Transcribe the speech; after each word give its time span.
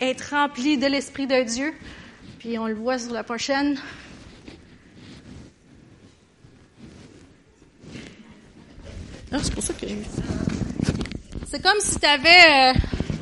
être 0.00 0.30
rempli 0.30 0.78
de 0.78 0.86
l'Esprit 0.86 1.26
de 1.26 1.42
Dieu. 1.42 1.74
Puis 2.38 2.58
on 2.58 2.66
le 2.66 2.74
voit 2.74 2.98
sur 2.98 3.12
la 3.12 3.22
prochaine. 3.22 3.78
Ah, 9.32 9.38
c'est 9.42 9.54
pour 9.54 9.62
ça 9.62 9.74
que 9.74 9.86
C'est 11.46 11.62
comme 11.62 11.78
si 11.80 12.00
tu 12.00 12.06
avais 12.06 12.28
euh, 12.28 12.72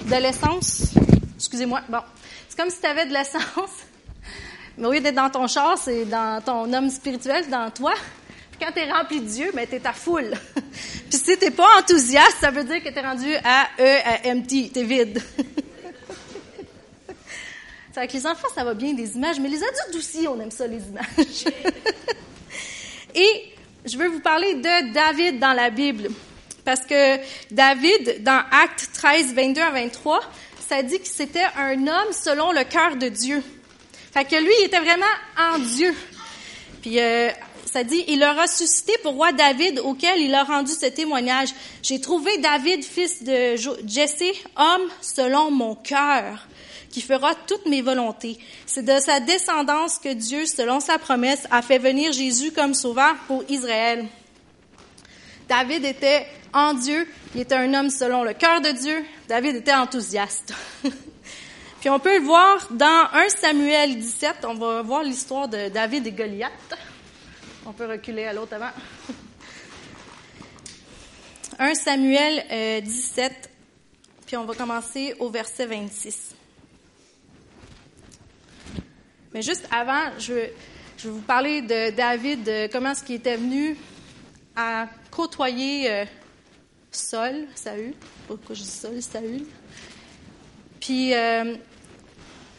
de 0.07 0.23
l'essence. 0.23 0.95
Excusez-moi. 1.37 1.83
Bon. 1.89 2.01
C'est 2.49 2.59
comme 2.59 2.71
si 2.71 2.81
tu 2.81 2.87
avais 2.87 3.07
de 3.07 3.13
l'essence. 3.13 3.85
Mais 4.79 4.87
au 4.87 4.93
lieu 4.93 5.01
d'être 5.01 5.17
dans 5.17 5.29
ton 5.29 5.47
char, 5.49 5.77
c'est 5.77 6.05
dans 6.05 6.41
ton 6.41 6.73
homme 6.73 6.89
spirituel, 6.89 7.49
dans 7.51 7.71
toi. 7.71 7.93
Puis 8.53 8.61
quand 8.61 8.73
tu 8.73 8.81
es 8.81 8.91
rempli 8.91 9.21
de 9.21 9.27
Dieu, 9.27 9.51
ben, 9.53 9.67
tu 9.67 9.75
es 9.75 9.81
ta 9.81 9.93
foule. 9.93 10.33
Puis 11.11 11.19
si 11.19 11.37
tu 11.37 11.51
pas 11.51 11.79
enthousiaste, 11.81 12.37
ça 12.41 12.51
veut 12.51 12.65
dire 12.65 12.83
que 12.83 12.89
tu 12.89 12.99
es 12.99 13.03
rendu 13.03 13.35
à 13.45 13.69
E, 13.79 13.99
à 14.05 14.33
empty, 14.33 14.71
tu 14.73 14.81
es 14.81 14.85
vide. 14.85 15.23
avec 17.99 18.13
les 18.13 18.27
enfants, 18.27 18.49
ça 18.55 18.65
va 18.65 18.75
bien, 18.75 18.95
des 18.95 19.17
images, 19.17 19.41
mais 19.41 19.49
les 19.49 19.63
adultes 19.63 19.97
aussi, 19.97 20.27
on 20.29 20.41
aime 20.41 20.51
ça, 20.51 20.67
les 20.67 20.83
images. 20.83 21.45
Et 23.15 23.53
je 23.85 23.97
veux 23.99 24.09
vous 24.09 24.21
parler 24.21 24.55
de 24.55 24.93
David 24.93 25.39
dans 25.39 25.53
la 25.53 25.71
Bible. 25.71 26.11
Parce 26.65 26.83
que 26.83 27.19
David, 27.51 28.23
dans 28.23 28.43
Actes 28.51 28.91
13, 28.95 29.35
22 29.35 29.61
à 29.61 29.71
23, 29.71 30.21
ça 30.69 30.83
dit 30.83 30.99
que 31.01 31.09
c'était 31.09 31.47
un 31.57 31.87
homme 31.87 32.13
selon 32.13 32.53
le 32.53 32.65
cœur 32.65 32.97
de 32.97 33.09
Dieu. 33.09 33.43
Fait 34.13 34.25
que 34.25 34.37
lui, 34.37 34.53
il 34.61 34.67
était 34.67 34.81
vraiment 34.81 35.07
en 35.39 35.59
Dieu. 35.59 35.95
Puis 36.83 37.01
euh, 37.01 37.31
ça 37.65 37.85
dit, 37.85 38.05
il 38.07 38.23
a 38.23 38.35
ressuscité 38.35 38.93
pour 39.03 39.15
roi 39.15 39.33
David, 39.33 39.81
auquel 39.81 40.21
il 40.21 40.35
a 40.35 40.45
rendu 40.45 40.73
ce 40.73 40.87
témoignage. 40.87 41.49
J'ai 41.83 42.01
trouvé 42.01 42.37
David, 42.39 42.85
fils 42.85 43.23
de 43.23 43.57
Jesse, 43.87 44.35
homme 44.57 44.89
selon 45.01 45.51
mon 45.51 45.75
cœur 45.75 46.47
qui 46.91 47.01
fera 47.01 47.35
toutes 47.35 47.67
mes 47.67 47.83
volontés. 47.83 48.39
C'est 48.67 48.85
de 48.85 48.99
sa 48.99 49.21
descendance 49.21 49.99
que 49.99 50.13
Dieu, 50.13 50.47
selon 50.47 50.81
sa 50.81 50.99
promesse, 50.99 51.47
a 51.51 51.63
fait 51.63 51.79
venir 51.79 52.13
Jésus 52.13 52.53
comme 52.53 52.75
sauveur 52.75 53.15
pour 53.27 53.45
Israël. 53.49 54.07
David 55.49 55.85
était 55.85 56.27
en 56.53 56.75
Dieu, 56.75 57.07
il 57.35 57.41
était 57.41 57.55
un 57.55 57.73
homme 57.75 57.91
selon 57.91 58.25
le 58.25 58.35
cœur 58.35 58.61
de 58.61 58.71
Dieu. 58.71 59.05
David 59.29 59.57
était 59.57 59.75
enthousiaste. 59.75 60.55
Puis 61.81 61.91
on 61.91 61.99
peut 62.01 62.19
le 62.19 62.25
voir 62.25 62.67
dans 62.71 63.09
1 63.13 63.29
Samuel 63.29 63.99
17, 63.99 64.45
on 64.45 64.55
va 64.55 64.83
voir 64.83 65.03
l'histoire 65.03 65.49
de 65.49 65.69
David 65.69 66.07
et 66.07 66.13
Goliath. 66.13 66.75
On 67.65 67.73
peut 67.73 67.87
reculer 67.87 68.25
à 68.25 68.33
l'autre 68.33 68.55
avant. 68.55 68.71
1 71.61 71.75
Samuel 71.75 72.83
17, 72.83 73.33
euh, 73.33 73.49
puis 74.27 74.37
on 74.37 74.45
va 74.45 74.55
commencer 74.55 75.15
au 75.19 75.31
verset 75.31 75.67
26. 75.67 76.35
Mais 79.35 79.43
juste 79.43 79.69
avant, 79.71 80.11
je, 80.19 80.49
je 80.97 81.09
vais 81.09 81.15
vous 81.15 81.21
parler 81.21 81.63
de 81.63 81.91
David, 81.91 82.45
de 82.45 82.69
comment 82.73 82.93
est-ce 82.93 83.05
qu'il 83.05 83.17
était 83.17 83.37
venu 83.37 83.77
à 84.57 84.89
côtoyer 85.11 85.91
euh, 85.91 86.05
Saul, 86.91 87.47
Saül. 87.55 87.95
Pourquoi 88.27 88.55
je 88.55 88.63
dis 88.63 88.69
Saul, 88.69 89.01
Saül? 89.01 89.45
Puis, 90.81 91.15
euh, 91.15 91.55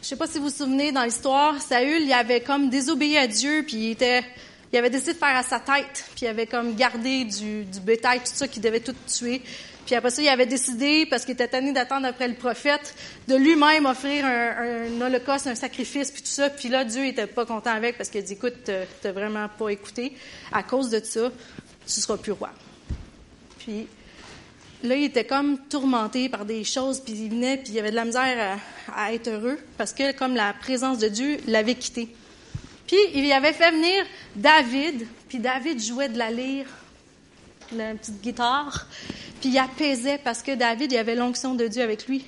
je 0.01 0.07
sais 0.07 0.15
pas 0.15 0.27
si 0.27 0.37
vous 0.37 0.45
vous 0.45 0.49
souvenez, 0.55 0.91
dans 0.91 1.03
l'histoire, 1.03 1.61
Saül, 1.61 2.03
il 2.03 2.13
avait 2.13 2.41
comme 2.41 2.69
désobéi 2.69 3.17
à 3.17 3.27
Dieu, 3.27 3.63
puis 3.67 3.77
il 3.77 3.91
était, 3.91 4.23
il 4.71 4.77
avait 4.77 4.89
décidé 4.89 5.13
de 5.13 5.17
faire 5.17 5.35
à 5.35 5.43
sa 5.43 5.59
tête, 5.59 6.05
puis 6.15 6.25
il 6.25 6.27
avait 6.27 6.45
comme 6.45 6.75
gardé 6.75 7.25
du, 7.25 7.65
bétail, 7.81 8.19
tout 8.19 8.31
ça, 8.33 8.47
qu'il 8.47 8.61
devait 8.61 8.79
tout 8.79 8.95
tuer. 9.07 9.41
Puis 9.85 9.95
après 9.95 10.11
ça, 10.11 10.21
il 10.21 10.27
avait 10.27 10.45
décidé, 10.45 11.07
parce 11.09 11.25
qu'il 11.25 11.33
était 11.33 11.47
tanné 11.47 11.71
d'attendre 11.71 12.05
après 12.05 12.27
le 12.27 12.35
prophète, 12.35 12.93
de 13.27 13.35
lui-même 13.35 13.87
offrir 13.87 14.23
un, 14.25 15.01
holocauste, 15.01 15.47
un 15.47 15.55
sacrifice, 15.55 16.11
puis 16.11 16.21
tout 16.21 16.27
ça. 16.27 16.51
Puis 16.51 16.69
là, 16.69 16.85
Dieu 16.85 17.07
était 17.07 17.25
pas 17.25 17.45
content 17.45 17.71
avec 17.71 17.97
parce 17.97 18.09
qu'il 18.09 18.19
a 18.19 18.23
dit, 18.23 18.33
écoute, 18.33 18.69
t'as 19.01 19.11
vraiment 19.11 19.47
pas 19.49 19.69
écouté. 19.69 20.13
À 20.51 20.61
cause 20.61 20.91
de 20.91 21.03
ça, 21.03 21.31
tu 21.87 22.01
seras 22.01 22.17
plus 22.17 22.33
roi. 22.33 22.51
Puis 23.57 23.87
là, 24.83 24.95
il 24.95 25.05
était 25.05 25.25
comme 25.25 25.57
tourmenté 25.67 26.29
par 26.29 26.45
des 26.45 26.63
choses, 26.63 26.99
puis 26.99 27.13
il 27.13 27.31
venait, 27.31 27.57
puis 27.57 27.73
il 27.73 27.79
avait 27.79 27.89
de 27.89 27.95
la 27.95 28.05
misère 28.05 28.59
à 28.95 29.13
être 29.13 29.27
heureux, 29.29 29.57
parce 29.79 29.93
que 29.93 30.11
comme 30.15 30.35
la 30.35 30.53
présence 30.53 30.99
de 30.99 31.07
Dieu 31.07 31.37
l'avait 31.47 31.73
quitté. 31.73 32.09
Puis 32.89 32.97
il 33.13 33.31
avait 33.31 33.53
fait 33.53 33.69
venir 33.69 34.03
David, 34.35 35.05
puis 35.27 35.37
David 35.37 35.79
jouait 35.79 36.09
de 36.09 36.17
la 36.17 36.31
lyre, 36.31 36.65
la 37.71 37.93
petite 37.93 38.19
guitare. 38.19 38.87
Puis 39.39 39.51
il 39.51 39.57
apaisait 39.59 40.17
parce 40.17 40.41
que 40.41 40.55
David, 40.55 40.91
il 40.91 40.97
avait 40.97 41.13
l'onction 41.13 41.53
de 41.53 41.67
Dieu 41.67 41.83
avec 41.83 42.07
lui. 42.07 42.25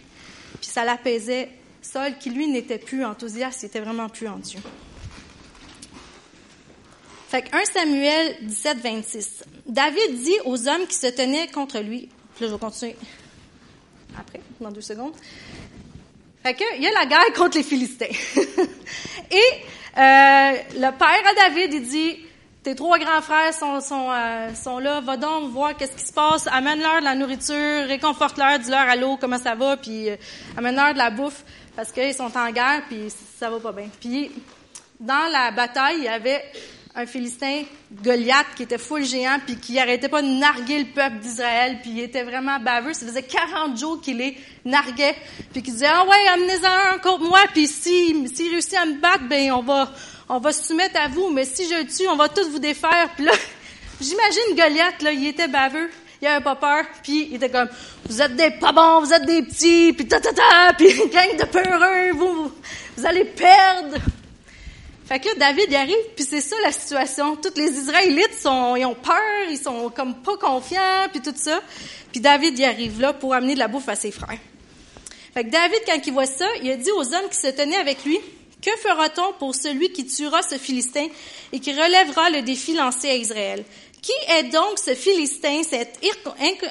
Puis 0.60 0.70
ça 0.70 0.86
l'apaisait. 0.86 1.50
Saul, 1.82 2.16
qui 2.20 2.30
lui 2.30 2.48
n'était 2.48 2.78
plus 2.78 3.04
enthousiaste, 3.04 3.64
il 3.64 3.66
était 3.66 3.80
vraiment 3.80 4.08
plus 4.08 4.28
en 4.28 4.38
Dieu. 4.38 4.60
Fait 7.30 7.42
que 7.42 7.56
1 7.56 7.66
Samuel 7.66 8.38
17, 8.44 8.78
26. 8.78 9.44
David 9.66 10.22
dit 10.22 10.38
aux 10.46 10.68
hommes 10.68 10.86
qui 10.86 10.96
se 10.96 11.08
tenaient 11.08 11.48
contre 11.48 11.80
lui. 11.80 12.08
Puis 12.36 12.46
là, 12.46 12.50
je 12.50 12.54
vais 12.54 12.60
continuer 12.60 12.96
après, 14.16 14.42
dans 14.60 14.70
deux 14.70 14.82
secondes. 14.82 15.16
Fait 16.44 16.54
que, 16.54 16.64
il 16.78 16.84
y 16.84 16.88
a 16.88 16.92
la 16.92 17.08
guerre 17.08 17.34
contre 17.36 17.58
les 17.58 17.64
Philistins. 17.64 18.06
Et 19.32 19.64
le 19.96 20.91
père 20.91 21.24
à 21.29 21.50
David, 21.50 21.74
il 21.74 21.88
dit, 21.88 22.19
tes 22.63 22.75
trois 22.75 23.00
grands 23.00 23.22
frères 23.22 23.53
sont, 23.53 23.81
sont, 23.81 24.12
euh, 24.12 24.53
sont 24.53 24.78
là. 24.78 25.02
Va 25.02 25.18
donc 25.18 25.50
voir 25.50 25.75
qu'est-ce 25.75 25.96
qui 25.96 26.06
se 26.06 26.13
passe. 26.13 26.47
Amène-leur 26.52 27.00
de 27.00 27.06
la 27.06 27.16
nourriture, 27.16 27.88
réconforte-leur, 27.88 28.59
dis-leur 28.59 28.88
allô, 28.88 29.18
comment 29.18 29.40
ça 29.40 29.56
va, 29.56 29.78
puis 29.78 30.09
euh, 30.09 30.16
amène-leur 30.56 30.94
de 30.94 31.00
la 31.00 31.09
bouffe 31.09 31.44
parce 31.75 31.91
qu'ils 31.91 32.13
sont 32.13 32.38
en 32.38 32.52
guerre, 32.52 32.84
puis 32.88 33.07
ça 33.40 33.50
va 33.50 33.59
pas 33.59 33.72
bien. 33.72 33.90
Puis 34.00 34.31
dans 35.00 35.31
la 35.31 35.52
bataille, 35.52 35.97
il 36.00 36.03
y 36.03 36.08
avait 36.08 36.44
un 36.94 37.06
Philistin, 37.06 37.63
Goliath, 38.03 38.47
qui 38.56 38.63
était 38.63 38.78
full 38.78 39.06
géant, 39.06 39.38
puis 39.46 39.56
qui 39.56 39.79
arrêtait 39.79 40.09
pas 40.09 40.22
de 40.22 40.28
narguer 40.28 40.79
le 40.79 40.85
peuple 40.85 41.19
d'Israël, 41.19 41.79
puis 41.81 41.91
il 41.91 42.00
était 42.02 42.24
vraiment 42.24 42.59
baveux. 42.59 42.94
Ça 42.94 43.06
faisait 43.06 43.24
40 43.24 43.78
jours 43.78 44.02
qu'il 44.02 44.18
les 44.18 44.38
narguait, 44.66 45.16
puis 45.53 45.63
qu'il 45.63 45.74
disait, 45.74 45.88
ah 45.90 46.06
ouais, 46.06 46.28
amenez-en 46.34 46.96
un 46.96 46.97
contre 46.97 47.24
moi, 47.24 47.40
puis 47.53 47.68
s'il 47.68 48.28
si, 48.28 48.50
réussit 48.50 48.75
à 48.75 48.85
me 48.85 49.00
battre, 49.00 49.28
ben 49.29 49.52
on 49.53 49.62
va 49.62 49.91
on 50.34 50.40
va 50.40 50.53
se 50.53 50.63
soumettre 50.63 50.97
à 50.97 51.09
vous, 51.09 51.29
mais 51.29 51.44
si 51.44 51.66
je 51.66 51.84
tue, 51.94 52.07
on 52.07 52.16
va 52.16 52.29
tous 52.29 52.50
vous 52.50 52.59
défaire. 52.59 53.09
Puis 53.18 53.25
là, 53.25 53.34
j'imagine 54.02 54.56
Goliath, 54.56 55.02
là, 55.02 55.12
il 55.12 55.28
était 55.28 55.50
baveux, 55.50 55.90
il 56.22 56.28
avait 56.28 56.44
pas 56.44 56.56
peur, 56.56 56.85
puis 57.03 57.28
il 57.29 57.35
était 57.35 57.50
comme, 57.50 57.68
vous 58.06 58.22
êtes 58.22 58.35
des 58.38 58.52
pas 58.52 58.72
bons, 58.72 59.02
vous 59.02 59.13
êtes 59.13 59.25
des 59.25 59.41
petits, 59.44 59.91
puis 59.91 60.08
ta 60.08 60.22
ta 60.22 60.31
ta, 60.31 60.73
puis 60.78 60.88
gang 61.09 61.38
de 61.38 61.46
peureux, 61.46 62.12
vous, 62.13 62.52
vous 62.97 63.06
allez 63.06 63.25
perdre. 63.25 63.97
Fait 65.06 65.20
que 65.20 65.28
là, 65.28 65.34
David 65.38 65.72
y 65.72 65.76
arrive, 65.76 66.06
puis 66.16 66.24
c'est 66.24 66.42
ça 66.42 66.56
la 66.64 66.72
situation. 66.72 67.36
Tous 67.36 67.54
les 67.56 67.72
Israélites 67.72 68.34
sont, 68.42 68.76
ils 68.76 68.86
ont 68.86 68.96
peur, 68.96 69.50
ils 69.50 69.58
sont 69.58 69.90
comme 69.90 70.16
pas 70.22 70.38
confiants, 70.38 71.08
puis 71.12 71.22
tout 71.22 71.34
ça. 71.36 71.62
Puis 72.12 72.22
David 72.22 72.58
y 72.58 72.64
arrive 72.64 73.02
là 73.02 73.14
pour 73.14 73.34
amener 73.34 73.56
de 73.56 73.60
la 73.60 73.68
bouffe 73.68 73.90
à 73.90 73.96
ses 73.96 74.12
frères. 74.12 74.40
Fait 75.34 75.44
que 75.44 75.50
David, 75.50 75.80
quand 75.86 76.00
il 76.06 76.14
voit 76.14 76.26
ça, 76.26 76.46
il 76.62 76.70
a 76.72 76.76
dit 76.76 76.92
aux 76.92 77.14
hommes 77.14 77.30
qui 77.30 77.38
se 77.38 77.48
tenaient 77.48 77.78
avec 77.78 78.04
lui, 78.06 78.20
que 78.62 78.72
fera-t-on 78.78 79.34
pour 79.34 79.56
celui 79.56 79.92
qui 79.92 80.06
tuera 80.06 80.42
ce 80.44 80.58
Philistin 80.58 81.08
et 81.52 81.60
qui 81.60 81.72
relèvera 81.74 82.30
le 82.30 82.42
défi 82.42 82.74
lancé 82.74 83.10
à 83.10 83.16
Israël? 83.16 83.64
Qui 84.02 84.12
est 84.30 84.44
donc 84.44 84.78
ce 84.78 84.94
Philistin, 84.94 85.62
cet 85.64 86.00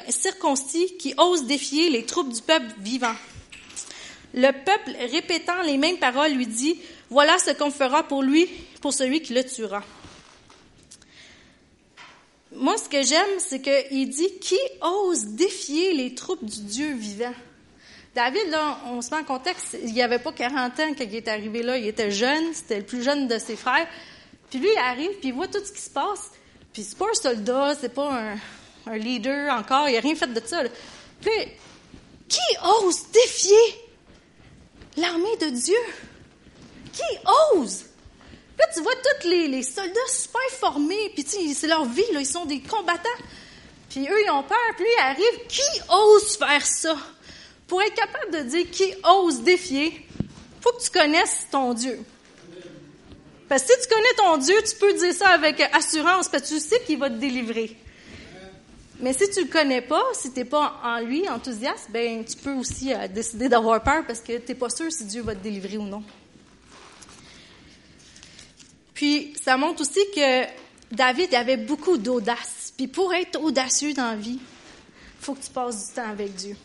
circoncis 0.09 0.95
qui 0.97 1.13
ose 1.17 1.45
défier 1.45 1.89
les 1.89 2.05
troupes 2.05 2.31
du 2.31 2.41
peuple 2.41 2.67
vivant? 2.79 3.15
Le 4.33 4.51
peuple, 4.51 4.95
répétant 5.11 5.61
les 5.63 5.77
mêmes 5.77 5.97
paroles, 5.97 6.31
lui 6.31 6.47
dit, 6.47 6.79
voilà 7.11 7.37
ce 7.39 7.51
qu'on 7.51 7.71
fera 7.71 8.03
pour 8.03 8.23
lui, 8.23 8.47
pour 8.81 8.93
celui 8.93 9.21
qui 9.21 9.33
le 9.33 9.43
tuera. 9.43 9.83
Moi, 12.53 12.77
ce 12.77 12.87
que 12.87 13.03
j'aime, 13.03 13.39
c'est 13.39 13.61
qu'il 13.61 14.09
dit, 14.09 14.39
qui 14.39 14.57
ose 14.81 15.25
défier 15.25 15.93
les 15.93 16.15
troupes 16.15 16.43
du 16.43 16.61
Dieu 16.61 16.93
vivant? 16.93 17.33
David, 18.15 18.49
là, 18.49 18.79
on 18.87 19.01
se 19.01 19.09
met 19.11 19.17
en 19.17 19.23
contexte, 19.25 19.77
il 19.83 19.93
n'y 19.93 20.01
avait 20.01 20.19
pas 20.19 20.31
40 20.31 20.79
ans 20.79 20.93
quand 20.97 21.03
il 21.03 21.15
est 21.15 21.27
arrivé 21.27 21.63
là, 21.63 21.77
il 21.77 21.87
était 21.87 22.11
jeune, 22.11 22.53
c'était 22.53 22.79
le 22.79 22.85
plus 22.85 23.03
jeune 23.03 23.27
de 23.27 23.37
ses 23.37 23.57
frères. 23.57 23.87
Puis 24.49 24.59
lui, 24.59 24.69
il 24.73 24.79
arrive, 24.79 25.11
puis 25.19 25.29
il 25.29 25.33
voit 25.33 25.47
tout 25.47 25.63
ce 25.63 25.71
qui 25.71 25.81
se 25.81 25.89
passe. 25.89 26.31
Puis 26.71 26.83
c'est 26.83 26.97
pas 26.97 27.09
un 27.09 27.13
soldat, 27.13 27.75
c'est 27.79 27.93
pas 27.93 28.37
un, 28.87 28.97
leader 28.97 29.53
encore, 29.53 29.89
il 29.89 29.95
n'a 29.95 29.99
rien 29.99 30.15
fait 30.15 30.33
de 30.33 30.41
ça. 30.45 30.63
Puis, 31.21 31.31
qui 32.27 32.39
ose 32.83 33.03
défier 33.11 33.75
l'armée 34.97 35.37
de 35.41 35.49
Dieu? 35.49 35.77
Qui 36.93 37.55
ose? 37.55 37.85
Là, 38.59 38.65
tu 38.73 38.81
vois 38.81 38.93
tous 38.95 39.27
les, 39.27 39.63
soldats 39.63 39.99
super 40.09 40.49
formés, 40.51 41.11
puis 41.15 41.25
c'est 41.53 41.67
leur 41.67 41.85
vie, 41.85 42.03
là, 42.13 42.19
ils 42.19 42.25
sont 42.25 42.45
des 42.45 42.61
combattants. 42.61 43.09
Puis 43.89 44.07
eux, 44.07 44.21
ils 44.25 44.31
ont 44.31 44.43
peur, 44.43 44.57
puis 44.75 44.85
lui, 44.85 44.91
il 44.97 45.01
arrive. 45.01 45.47
Qui 45.47 45.81
ose 45.89 46.37
faire 46.37 46.65
ça? 46.65 46.95
pour 47.71 47.81
être 47.81 47.95
capable 47.95 48.33
de 48.33 48.49
dire 48.49 48.69
qui 48.69 48.93
ose 49.01 49.43
défier, 49.43 50.05
faut 50.59 50.73
que 50.73 50.83
tu 50.83 50.89
connaisses 50.89 51.47
ton 51.49 51.73
Dieu. 51.73 52.01
Parce 53.47 53.63
que 53.63 53.71
si 53.71 53.87
tu 53.87 53.95
connais 53.95 54.13
ton 54.17 54.37
Dieu, 54.39 54.55
tu 54.69 54.75
peux 54.75 54.93
dire 54.93 55.13
ça 55.13 55.29
avec 55.29 55.61
assurance, 55.71 56.27
parce 56.27 56.43
que 56.43 56.55
tu 56.55 56.59
sais 56.59 56.81
qu'il 56.81 56.99
va 56.99 57.09
te 57.09 57.15
délivrer. 57.15 57.77
Mais 58.99 59.13
si 59.13 59.29
tu 59.29 59.43
le 59.43 59.47
connais 59.47 59.79
pas, 59.79 60.03
si 60.11 60.33
t'es 60.33 60.43
pas 60.43 60.81
en 60.83 60.99
lui 60.99 61.29
enthousiaste, 61.29 61.87
ben 61.91 62.25
tu 62.25 62.35
peux 62.35 62.51
aussi 62.55 62.93
euh, 62.93 63.07
décider 63.07 63.47
d'avoir 63.47 63.81
peur 63.81 64.03
parce 64.05 64.19
que 64.19 64.37
t'es 64.37 64.53
pas 64.53 64.69
sûr 64.69 64.91
si 64.91 65.05
Dieu 65.05 65.21
va 65.21 65.33
te 65.33 65.41
délivrer 65.41 65.77
ou 65.77 65.85
non. 65.85 66.03
Puis 69.01 69.33
ça 69.43 69.57
montre 69.57 69.81
aussi 69.81 69.99
que 70.15 70.45
David 70.91 71.33
avait 71.33 71.57
beaucoup 71.57 71.97
d'audace. 71.97 72.71
Puis 72.77 72.87
pour 72.87 73.11
être 73.15 73.41
audacieux 73.41 73.95
dans 73.95 74.11
la 74.11 74.15
vie, 74.15 74.37
faut 75.19 75.33
que 75.33 75.43
tu 75.43 75.49
passes 75.49 75.87
du 75.87 75.95
temps 75.95 76.07
avec 76.07 76.35
Dieu. 76.35 76.55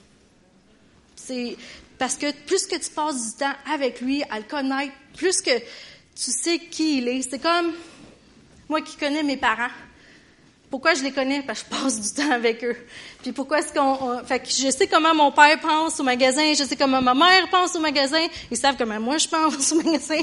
C'est 1.14 1.56
parce 1.96 2.16
que 2.16 2.30
plus 2.44 2.66
que 2.66 2.76
tu 2.76 2.90
passes 2.90 3.32
du 3.32 3.38
temps 3.38 3.54
avec 3.72 4.02
lui, 4.02 4.22
à 4.24 4.38
le 4.38 4.44
connaître, 4.44 4.92
plus 5.16 5.40
que 5.40 5.58
tu 5.58 6.30
sais 6.30 6.58
qui 6.58 6.98
il 6.98 7.08
est. 7.08 7.22
C'est 7.22 7.38
comme 7.38 7.72
moi 8.68 8.82
qui 8.82 8.98
connais 8.98 9.22
mes 9.22 9.38
parents. 9.38 9.72
Pourquoi 10.68 10.92
je 10.92 11.04
les 11.04 11.12
connais? 11.12 11.42
Parce 11.42 11.62
que 11.62 11.74
je 11.74 11.80
passe 11.80 12.00
du 12.02 12.22
temps 12.22 12.32
avec 12.32 12.62
eux. 12.64 12.76
Puis 13.26 13.32
pourquoi 13.32 13.58
est-ce 13.58 13.72
qu'on... 13.72 14.24
fait 14.24 14.38
que 14.38 14.48
je 14.48 14.70
sais 14.70 14.86
comment 14.86 15.12
mon 15.12 15.32
père 15.32 15.58
pense 15.58 15.98
au 15.98 16.04
magasin, 16.04 16.52
je 16.56 16.62
sais 16.62 16.76
comment 16.76 17.02
ma 17.02 17.12
mère 17.12 17.48
pense 17.50 17.74
au 17.74 17.80
magasin, 17.80 18.24
ils 18.48 18.56
savent 18.56 18.76
comment 18.78 19.00
moi 19.00 19.18
je 19.18 19.26
pense 19.26 19.72
au 19.72 19.82
magasin. 19.82 20.20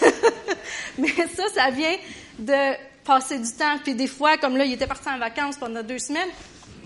Mais 0.98 1.10
ça, 1.36 1.42
ça 1.54 1.68
vient 1.68 1.96
de 2.38 2.76
passer 3.04 3.38
du 3.38 3.52
temps. 3.52 3.76
Puis 3.84 3.94
des 3.94 4.06
fois, 4.06 4.38
comme 4.38 4.56
là, 4.56 4.64
il 4.64 4.72
était 4.72 4.86
parti 4.86 5.06
en 5.10 5.18
vacances 5.18 5.58
pendant 5.58 5.82
deux 5.82 5.98
semaines, 5.98 6.30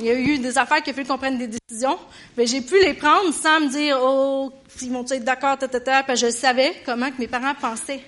il 0.00 0.06
y 0.06 0.10
a 0.10 0.14
eu 0.14 0.38
des 0.38 0.58
affaires 0.58 0.82
qui 0.82 0.90
ont 0.90 0.94
fait 0.94 1.04
qu'on 1.04 1.18
prenne 1.18 1.38
des 1.38 1.46
décisions. 1.46 2.00
Mais 2.36 2.48
j'ai 2.48 2.60
pu 2.60 2.80
les 2.80 2.94
prendre 2.94 3.32
sans 3.32 3.60
me 3.60 3.68
dire, 3.68 3.96
oh, 4.02 4.50
ils 4.82 4.90
vont 4.90 5.04
être 5.08 5.22
d'accord, 5.22 5.56
ta, 5.56 5.68
ta, 5.68 5.78
ta. 5.78 6.02
Puis 6.02 6.16
je 6.16 6.30
savais 6.30 6.74
comment 6.84 7.12
que 7.12 7.20
mes 7.20 7.28
parents 7.28 7.54
pensaient. 7.54 8.02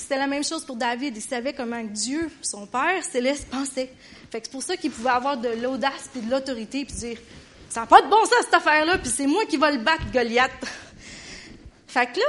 C'était 0.00 0.16
la 0.16 0.26
même 0.26 0.42
chose 0.42 0.64
pour 0.64 0.76
David. 0.76 1.16
Il 1.16 1.22
savait 1.22 1.52
comment 1.52 1.82
Dieu, 1.84 2.30
son 2.40 2.66
Père 2.66 3.04
céleste, 3.04 3.46
pensait. 3.50 3.92
Fait 4.30 4.40
c'est 4.42 4.50
pour 4.50 4.62
ça 4.62 4.76
qu'il 4.76 4.90
pouvait 4.90 5.10
avoir 5.10 5.36
de 5.36 5.48
l'audace 5.48 6.08
puis 6.10 6.22
de 6.22 6.30
l'autorité 6.30 6.84
puis 6.84 6.94
dire, 6.94 7.18
ça 7.68 7.80
n'a 7.80 7.86
pas 7.86 8.00
de 8.00 8.08
bon 8.08 8.24
sens 8.24 8.44
cette 8.44 8.54
affaire-là, 8.54 8.98
puis 8.98 9.10
c'est 9.14 9.26
moi 9.26 9.44
qui 9.44 9.56
vais 9.56 9.72
le 9.72 9.78
battre, 9.78 10.10
Goliath. 10.12 10.50
fait 11.86 12.06
que 12.06 12.18
là, 12.18 12.26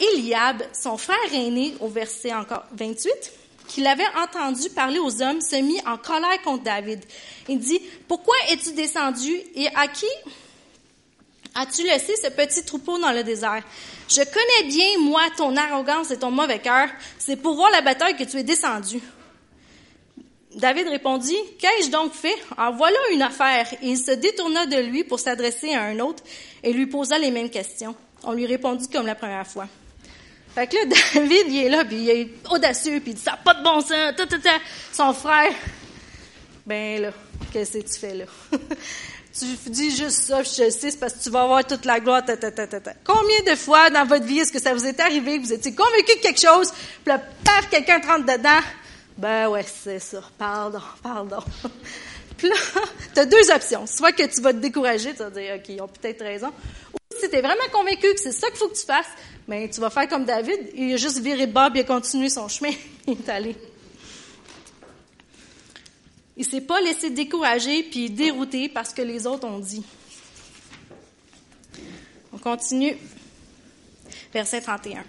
Eliab, 0.00 0.62
son 0.72 0.96
frère 0.96 1.16
aîné, 1.32 1.74
au 1.80 1.88
verset 1.88 2.32
encore 2.32 2.64
28, 2.72 3.12
qui 3.68 3.82
l'avait 3.82 4.02
entendu 4.20 4.70
parler 4.70 4.98
aux 4.98 5.22
hommes, 5.22 5.40
se 5.40 5.56
mit 5.56 5.80
en 5.86 5.98
colère 5.98 6.40
contre 6.42 6.64
David. 6.64 7.04
Il 7.48 7.58
dit, 7.58 7.80
pourquoi 8.08 8.34
es-tu 8.50 8.72
descendu 8.72 9.32
et 9.54 9.68
à 9.76 9.88
qui 9.88 10.06
as-tu 11.54 11.82
laissé 11.84 12.14
ce 12.16 12.28
petit 12.30 12.64
troupeau 12.64 12.98
dans 12.98 13.12
le 13.12 13.22
désert? 13.22 13.62
Je 14.08 14.22
connais 14.22 14.68
bien, 14.68 14.98
moi, 15.00 15.22
ton 15.36 15.56
arrogance 15.56 16.10
et 16.10 16.18
ton 16.18 16.30
mauvais 16.30 16.58
cœur. 16.58 16.88
C'est 17.18 17.36
pour 17.36 17.54
voir 17.54 17.70
la 17.70 17.80
bataille 17.80 18.16
que 18.16 18.24
tu 18.24 18.36
es 18.36 18.42
descendu. 18.42 19.00
David 20.56 20.88
répondit, 20.88 21.36
Qu'ai-je 21.58 21.90
donc 21.90 22.12
fait? 22.12 22.36
En 22.56 22.72
voilà 22.72 22.98
une 23.12 23.22
affaire. 23.22 23.66
Et 23.82 23.88
il 23.88 23.98
se 23.98 24.12
détourna 24.12 24.66
de 24.66 24.76
lui 24.76 25.04
pour 25.04 25.18
s'adresser 25.18 25.74
à 25.74 25.82
un 25.82 25.98
autre 26.00 26.22
et 26.62 26.72
lui 26.72 26.86
posa 26.86 27.18
les 27.18 27.30
mêmes 27.30 27.50
questions. 27.50 27.94
On 28.22 28.32
lui 28.32 28.46
répondit 28.46 28.88
comme 28.88 29.06
la 29.06 29.14
première 29.14 29.46
fois. 29.46 29.66
Fait 30.54 30.66
que 30.68 30.76
là, 30.76 30.82
David, 31.14 31.46
il 31.48 31.64
est 31.64 31.68
là, 31.68 31.84
puis 31.84 31.96
il 31.96 32.10
est 32.10 32.28
audacieux, 32.48 33.00
puis 33.00 33.12
il 33.12 33.14
dit, 33.14 33.22
ça 33.22 33.38
pas 33.42 33.54
de 33.54 33.64
bon 33.64 33.80
sens, 33.80 34.14
ta, 34.16 34.26
ta, 34.26 34.38
ta. 34.38 34.58
Son 34.92 35.12
frère, 35.12 35.52
ben 36.64 37.02
là, 37.02 37.10
qu'est-ce 37.52 37.78
que 37.78 37.92
tu 37.92 37.98
fais 37.98 38.14
là? 38.14 38.24
tu 39.38 39.70
dis 39.70 39.90
juste 39.90 40.22
ça, 40.22 40.42
je 40.42 40.50
sais, 40.50 40.70
c'est 40.70 40.98
parce 40.98 41.14
que 41.14 41.22
tu 41.22 41.30
vas 41.30 41.42
avoir 41.42 41.64
toute 41.64 41.84
la 41.84 41.98
gloire, 41.98 42.24
ta, 42.24 42.36
ta, 42.36 42.50
ta, 42.52 42.66
ta, 42.66 42.92
Combien 43.04 43.52
de 43.52 43.56
fois 43.56 43.90
dans 43.90 44.06
votre 44.06 44.24
vie 44.24 44.38
est-ce 44.38 44.52
que 44.52 44.60
ça 44.60 44.72
vous 44.74 44.86
est 44.86 45.00
arrivé 45.00 45.40
que 45.40 45.46
vous 45.46 45.52
étiez 45.52 45.74
convaincu 45.74 46.16
de 46.16 46.20
quelque 46.20 46.40
chose, 46.40 46.70
puis 46.70 47.06
là, 47.06 47.18
paf, 47.18 47.68
quelqu'un 47.68 48.00
rentre 48.06 48.26
dedans? 48.26 48.60
Ben 49.16 49.48
ouais, 49.48 49.64
c'est 49.64 49.98
ça. 49.98 50.22
Pardon, 50.38 50.80
pardon. 51.02 51.38
Puis 52.36 52.48
là, 52.48 52.56
tu 53.14 53.20
as 53.20 53.26
deux 53.26 53.50
options. 53.54 53.86
Soit 53.86 54.12
que 54.12 54.24
tu 54.24 54.40
vas 54.40 54.52
te 54.52 54.58
décourager, 54.58 55.12
tu 55.12 55.18
vas 55.18 55.30
dire, 55.30 55.54
OK, 55.54 55.68
ils 55.68 55.80
ont 55.80 55.88
peut-être 55.88 56.22
raison. 56.24 56.48
Ou 56.48 56.98
si 57.16 57.30
tu 57.30 57.36
es 57.36 57.40
vraiment 57.40 57.68
convaincu 57.72 58.12
que 58.12 58.20
c'est 58.20 58.32
ça 58.32 58.48
qu'il 58.48 58.56
faut 58.56 58.68
que 58.68 58.76
tu 58.76 58.84
fasses, 58.84 59.06
ben, 59.46 59.68
tu 59.70 59.80
vas 59.80 59.90
faire 59.90 60.08
comme 60.08 60.24
David. 60.24 60.70
Il 60.74 60.94
a 60.94 60.96
juste 60.96 61.20
viré 61.20 61.44
et 61.44 61.48
il 61.48 61.80
a 61.80 61.84
continué 61.84 62.28
son 62.28 62.48
chemin. 62.48 62.72
il 63.06 63.12
est 63.12 63.28
allé. 63.28 63.56
Il 66.36 66.44
s'est 66.44 66.60
pas 66.60 66.80
laissé 66.80 67.10
décourager 67.10 67.82
puis 67.84 68.10
dérouter 68.10 68.68
parce 68.68 68.92
que 68.92 69.02
les 69.02 69.26
autres 69.26 69.46
ont 69.46 69.60
dit. 69.60 69.84
On 72.32 72.38
continue. 72.38 72.96
Verset 74.32 74.62
31. 74.62 75.04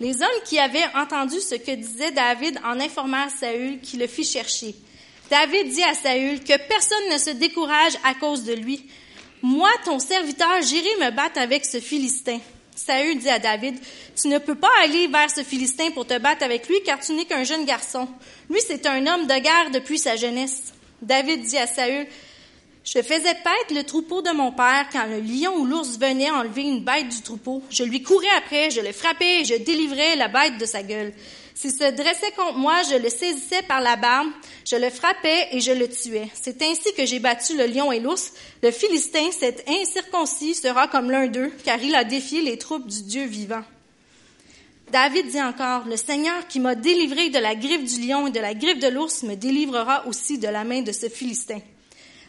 Les 0.00 0.22
hommes 0.22 0.42
qui 0.44 0.58
avaient 0.58 0.86
entendu 0.94 1.40
ce 1.40 1.56
que 1.56 1.72
disait 1.72 2.12
David 2.12 2.58
en 2.64 2.78
informaient 2.80 3.28
Saül 3.30 3.80
qui 3.80 3.96
le 3.96 4.06
fit 4.06 4.24
chercher. 4.24 4.74
David 5.30 5.70
dit 5.70 5.82
à 5.82 5.94
Saül 5.94 6.40
que 6.40 6.56
personne 6.68 7.12
ne 7.12 7.18
se 7.18 7.30
décourage 7.30 7.94
à 8.04 8.14
cause 8.14 8.44
de 8.44 8.52
lui. 8.52 8.86
Moi, 9.42 9.70
ton 9.84 9.98
serviteur, 9.98 10.62
j'irai 10.62 10.96
me 11.00 11.10
battre 11.10 11.38
avec 11.40 11.64
ce 11.64 11.80
Philistin. 11.80 12.38
Saül 12.74 13.18
dit 13.18 13.28
à 13.28 13.38
David, 13.38 13.76
tu 14.20 14.28
ne 14.28 14.38
peux 14.38 14.54
pas 14.54 14.70
aller 14.82 15.06
vers 15.06 15.30
ce 15.30 15.42
Philistin 15.42 15.90
pour 15.92 16.06
te 16.06 16.18
battre 16.18 16.44
avec 16.44 16.68
lui 16.68 16.82
car 16.84 17.00
tu 17.00 17.12
n'es 17.12 17.24
qu'un 17.24 17.44
jeune 17.44 17.64
garçon. 17.64 18.08
Lui, 18.50 18.60
c'est 18.66 18.86
un 18.86 19.06
homme 19.06 19.26
de 19.26 19.40
guerre 19.40 19.70
depuis 19.72 19.98
sa 19.98 20.16
jeunesse. 20.16 20.74
David 21.00 21.42
dit 21.42 21.58
à 21.58 21.66
Saül, 21.66 22.06
je 22.84 23.00
faisais 23.00 23.34
paître 23.34 23.74
le 23.74 23.82
troupeau 23.84 24.20
de 24.20 24.30
mon 24.30 24.52
père 24.52 24.86
quand 24.92 25.06
le 25.06 25.20
lion 25.20 25.56
ou 25.56 25.64
l'ours 25.64 25.98
venait 25.98 26.30
enlever 26.30 26.62
une 26.62 26.84
bête 26.84 27.08
du 27.08 27.22
troupeau. 27.22 27.62
Je 27.70 27.82
lui 27.82 28.02
courais 28.02 28.26
après, 28.36 28.70
je 28.70 28.82
le 28.82 28.92
frappais 28.92 29.40
et 29.40 29.44
je 29.44 29.54
délivrais 29.54 30.16
la 30.16 30.28
bête 30.28 30.58
de 30.58 30.66
sa 30.66 30.82
gueule. 30.82 31.14
S'il 31.54 31.70
se 31.70 31.90
dressait 31.92 32.32
contre 32.36 32.58
moi, 32.58 32.82
je 32.90 32.96
le 32.96 33.08
saisissais 33.08 33.62
par 33.62 33.80
la 33.80 33.94
barbe, 33.94 34.28
je 34.66 34.74
le 34.74 34.90
frappais 34.90 35.48
et 35.52 35.60
je 35.60 35.70
le 35.70 35.88
tuais. 35.88 36.28
C'est 36.34 36.60
ainsi 36.62 36.92
que 36.94 37.06
j'ai 37.06 37.20
battu 37.20 37.56
le 37.56 37.66
lion 37.66 37.92
et 37.92 38.00
l'ours. 38.00 38.32
Le 38.62 38.72
Philistin, 38.72 39.30
cet 39.30 39.68
incirconcis, 39.68 40.56
sera 40.56 40.88
comme 40.88 41.12
l'un 41.12 41.28
d'eux, 41.28 41.52
car 41.64 41.80
il 41.80 41.94
a 41.94 42.02
défié 42.02 42.42
les 42.42 42.58
troupes 42.58 42.88
du 42.88 43.02
Dieu 43.02 43.24
vivant. 43.24 43.62
David 44.90 45.28
dit 45.28 45.42
encore, 45.42 45.86
le 45.86 45.96
Seigneur 45.96 46.46
qui 46.48 46.60
m'a 46.60 46.74
délivré 46.74 47.30
de 47.30 47.38
la 47.38 47.54
griffe 47.54 47.84
du 47.84 48.06
lion 48.06 48.26
et 48.26 48.30
de 48.30 48.40
la 48.40 48.54
griffe 48.54 48.80
de 48.80 48.88
l'ours 48.88 49.22
me 49.22 49.34
délivrera 49.34 50.06
aussi 50.06 50.38
de 50.38 50.48
la 50.48 50.64
main 50.64 50.82
de 50.82 50.92
ce 50.92 51.08
Philistin. 51.08 51.60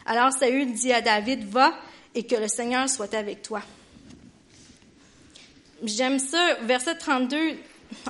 Alors 0.06 0.32
Saül 0.32 0.72
dit 0.72 0.92
à 0.92 1.00
David, 1.00 1.44
va 1.48 1.74
et 2.14 2.24
que 2.24 2.36
le 2.36 2.48
Seigneur 2.48 2.88
soit 2.88 3.12
avec 3.12 3.42
toi. 3.42 3.60
J'aime 5.84 6.18
ça, 6.18 6.54
verset 6.62 6.96
32. 6.96 7.56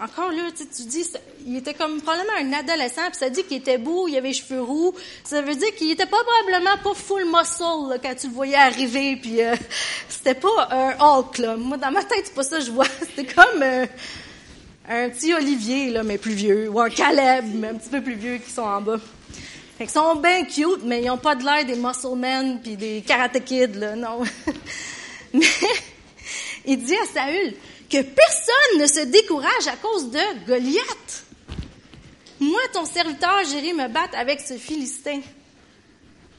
Encore 0.02 0.30
là, 0.30 0.42
tu, 0.54 0.84
dis, 0.84 1.06
il 1.46 1.56
était 1.56 1.74
comme 1.74 2.00
probablement 2.00 2.32
un 2.38 2.52
adolescent, 2.52 3.02
puis 3.08 3.18
ça 3.18 3.30
dit 3.30 3.42
qu'il 3.44 3.58
était 3.58 3.78
beau, 3.78 4.08
il 4.08 4.16
avait 4.16 4.28
les 4.28 4.34
cheveux 4.34 4.60
roux. 4.60 4.94
Ça 5.24 5.40
veut 5.40 5.54
dire 5.54 5.74
qu'il 5.74 5.90
était 5.90 6.06
pas 6.06 6.18
probablement 6.22 6.76
pas 6.82 6.94
full 6.94 7.24
muscle 7.24 7.98
quand 8.02 8.14
tu 8.14 8.28
le 8.28 8.32
voyais 8.32 8.56
arriver, 8.56 9.16
puis 9.16 9.42
euh, 9.42 9.54
c'était 10.08 10.34
pas 10.34 10.68
un 10.70 10.96
Hulk 10.98 11.38
là. 11.38 11.56
Moi, 11.56 11.76
dans 11.78 11.90
ma 11.90 12.04
tête, 12.04 12.24
c'est 12.24 12.34
pas 12.34 12.42
ça 12.42 12.58
que 12.58 12.64
je 12.64 12.70
vois. 12.70 12.86
C'était 13.00 13.32
comme 13.32 13.62
euh, 13.62 13.86
un 14.88 15.08
petit 15.08 15.32
Olivier 15.34 15.90
là, 15.90 16.02
mais 16.02 16.18
plus 16.18 16.34
vieux, 16.34 16.68
ou 16.68 16.80
un 16.80 16.90
Caleb, 16.90 17.46
mais 17.54 17.68
un 17.68 17.74
petit 17.74 17.90
peu 17.90 18.02
plus 18.02 18.14
vieux 18.16 18.36
qui 18.38 18.50
sont 18.50 18.62
en 18.62 18.80
bas. 18.80 18.98
Fait 19.78 19.84
qu'ils 19.84 19.92
sont 19.92 20.16
bien 20.16 20.44
cute, 20.44 20.84
mais 20.84 21.02
ils 21.02 21.06
n'ont 21.06 21.18
pas 21.18 21.34
de 21.34 21.44
l'air 21.44 21.64
des 21.64 21.76
muscle 21.76 22.16
men 22.16 22.60
puis 22.62 22.76
des 22.76 23.02
karate 23.06 23.44
kids, 23.44 23.78
là, 23.78 23.94
non. 23.94 24.22
mais 25.34 25.46
il 26.66 26.82
dit 26.82 26.94
à 26.94 27.06
Saül 27.12 27.54
que 27.88 28.02
personne 28.02 28.80
ne 28.80 28.86
se 28.86 29.00
décourage 29.06 29.68
à 29.68 29.76
cause 29.76 30.10
de 30.10 30.46
Goliath. 30.46 31.24
Moi, 32.40 32.60
ton 32.72 32.84
serviteur, 32.84 33.44
j'irai 33.44 33.72
me 33.72 33.88
battre 33.88 34.16
avec 34.16 34.40
ce 34.40 34.54
Philistin. 34.54 35.20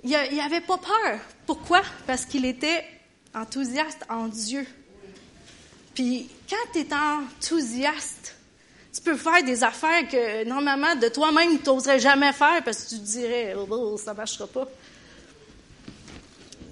Il 0.04 0.12
n'avait 0.12 0.62
pas 0.62 0.78
peur. 0.78 1.20
Pourquoi? 1.46 1.82
Parce 2.06 2.26
qu'il 2.26 2.46
était 2.46 2.86
enthousiaste 3.34 4.04
en 4.10 4.28
Dieu. 4.28 4.66
Puis 5.94 6.30
quand 6.50 6.72
tu 6.74 6.80
es 6.80 6.88
enthousiaste 6.94 8.38
tu 8.98 9.04
peux 9.04 9.18
faire 9.18 9.44
des 9.44 9.64
affaires 9.64 10.08
que 10.10 10.44
normalement 10.46 10.96
de 10.96 11.08
toi-même 11.08 11.60
tu 11.60 11.70
n'oserais 11.70 12.00
jamais 12.00 12.34
faire 12.34 12.64
parce 12.64 12.84
que 12.84 12.90
tu 12.90 13.02
dirais 13.02 13.54
oh, 13.56 13.68
oh 13.70 13.98
ça 13.98 14.14
marchera 14.16 14.48
pas. 14.48 14.68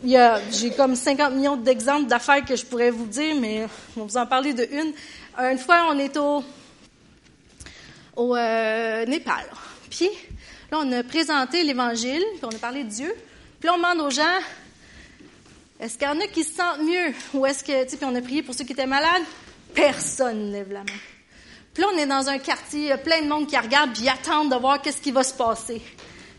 J'ai 0.04 0.72
comme 0.75 0.96
50 0.96 1.34
millions 1.34 1.58
d'exemples 1.58 2.08
d'affaires 2.08 2.44
que 2.46 2.56
je 2.56 2.66
pourrais 2.66 2.92
vous 2.92 3.06
dire, 3.06 3.36
mais 3.40 3.68
on 3.96 4.02
va 4.02 4.06
vous 4.06 4.18
en 4.18 4.25
parler 4.25 4.54
de 4.54 4.68
une. 4.72 4.94
Une 5.38 5.58
fois, 5.58 5.88
on 5.92 6.00
est 6.00 6.16
au, 6.18 6.44
au 8.16 8.36
euh, 8.36 9.06
Népal. 9.06 9.46
Puis 9.90 10.10
là, 10.72 10.80
on 10.82 10.92
a 10.92 11.04
présenté 11.04 11.64
l'Évangile, 11.64 12.24
puis 12.38 12.44
on 12.44 12.56
a 12.56 12.60
parlé 12.60 12.84
de 12.84 12.90
Dieu. 12.90 13.14
Puis 13.60 13.68
là, 13.68 13.74
on 13.74 13.78
demande 13.78 14.02
aux 14.02 14.10
gens, 14.10 14.40
est-ce 15.80 15.98
qu'il 15.98 16.08
y 16.08 16.10
en 16.10 16.20
a 16.20 16.28
qui 16.28 16.44
se 16.44 16.54
sentent 16.56 16.82
mieux? 16.82 17.14
Ou 17.34 17.46
est-ce 17.46 17.64
que, 17.64 17.86
puis 17.86 18.06
on 18.06 18.16
a 18.16 18.22
prié 18.22 18.44
pour 18.44 18.56
ceux 18.56 18.64
qui 18.64 18.74
étaient 18.74 18.86
malades? 18.86 19.24
Personne 19.74 20.48
ne 20.48 20.52
lève 20.54 20.72
la 20.72 20.80
main. 20.80 21.00
Puis 21.74 21.84
là, 21.84 21.90
on 21.94 21.98
est 21.98 22.06
dans 22.06 22.30
un 22.30 22.38
quartier, 22.38 22.80
il 22.80 22.88
y 22.88 22.92
a 22.92 22.98
plein 22.98 23.22
de 23.22 23.28
monde 23.28 23.48
qui 23.48 23.58
regarde 23.58 23.92
puis 23.94 24.08
attendent 24.08 24.50
de 24.50 24.56
voir 24.56 24.82
qu'est-ce 24.82 25.02
qui 25.02 25.12
va 25.12 25.24
se 25.24 25.34
passer. 25.34 25.82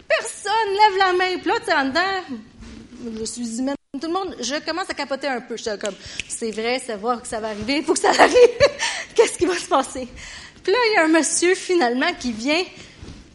Personne 0.09 0.53
lève 0.71 0.99
la 0.99 1.13
main. 1.13 1.39
Puis 1.39 1.49
là, 1.49 1.55
tu 1.63 1.71
es 1.71 1.75
en 1.75 1.85
dedans, 1.85 2.39
je 3.19 3.25
suis 3.25 3.59
humaine. 3.59 3.75
Tout 4.01 4.09
le 4.09 4.13
monde, 4.13 4.37
je 4.41 4.55
commence 4.65 4.91
à 4.91 4.95
capoter 4.95 5.27
un 5.27 5.41
peu. 5.41 5.57
C'est 5.57 6.51
vrai, 6.51 6.83
c'est 6.85 6.97
voir 6.97 7.23
que 7.23 7.29
ça 7.29 7.41
va 7.41 7.49
arriver, 7.49 7.79
il 7.79 7.85
faut 7.85 7.95
que 7.95 8.01
ça 8.01 8.11
arrive. 8.19 8.37
qu'est-ce 9.15 9.39
qui 9.39 9.47
va 9.47 9.57
se 9.57 9.67
passer? 9.67 10.09
Puis 10.63 10.73
là, 10.73 10.79
il 10.91 10.95
y 10.95 10.97
a 10.99 11.05
un 11.05 11.09
monsieur, 11.09 11.55
finalement, 11.55 12.13
qui 12.19 12.33
vient. 12.33 12.63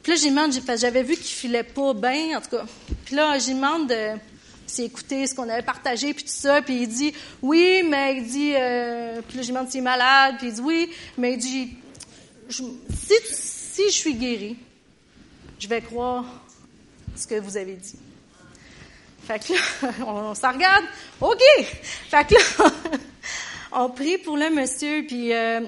Puis 0.04 0.12
là, 0.12 0.20
j'ai 0.22 0.30
demandé, 0.30 0.60
j'avais 0.78 1.04
vu 1.04 1.16
qu'il 1.16 1.26
filait 1.26 1.64
pas 1.64 1.94
bien, 1.94 2.38
en 2.38 2.42
tout 2.42 2.50
cas. 2.50 2.66
Puis 3.06 3.16
là, 3.16 3.38
j'y 3.40 3.54
demande 3.54 3.88
de 3.88 4.18
s'il 4.66 4.86
écoutait 4.86 5.28
ce 5.28 5.36
qu'on 5.36 5.50
avait 5.50 5.62
partagé, 5.62 6.14
puis 6.14 6.24
tout 6.24 6.32
ça. 6.32 6.62
Puis 6.62 6.82
il 6.82 6.88
dit, 6.88 7.14
oui, 7.42 7.84
mais 7.88 8.18
il 8.18 8.26
dit, 8.26 8.54
euh, 8.56 9.22
puis 9.28 9.38
là, 9.38 9.44
je 9.44 9.48
demande 9.50 9.70
s'il 9.70 9.80
est 9.80 9.84
malade. 9.84 10.36
Puis 10.38 10.48
il 10.48 10.54
dit, 10.54 10.62
oui, 10.62 10.90
mais 11.18 11.34
il 11.34 11.38
dit, 11.38 11.78
si, 12.50 13.14
si 13.30 13.86
je 13.86 13.96
suis 13.96 14.14
guéri, 14.16 14.58
je 15.60 15.68
vais 15.68 15.82
croire 15.82 16.26
ce 17.16 17.28
que 17.28 17.36
vous 17.36 17.58
avez 17.58 17.76
dit. 17.76 17.96
Fait 19.26 19.40
que 19.40 19.54
là, 19.54 19.92
on, 20.08 20.36
s'en 20.36 20.52
regarde. 20.54 20.84
OK! 21.20 21.42
Fait 22.10 22.28
que 22.28 22.34
là, 22.36 22.72
on 23.72 23.90
prie 23.90 24.18
pour 24.18 24.38
le 24.38 24.50
monsieur, 24.50 25.06
puis 25.08 25.34
euh, 25.34 25.62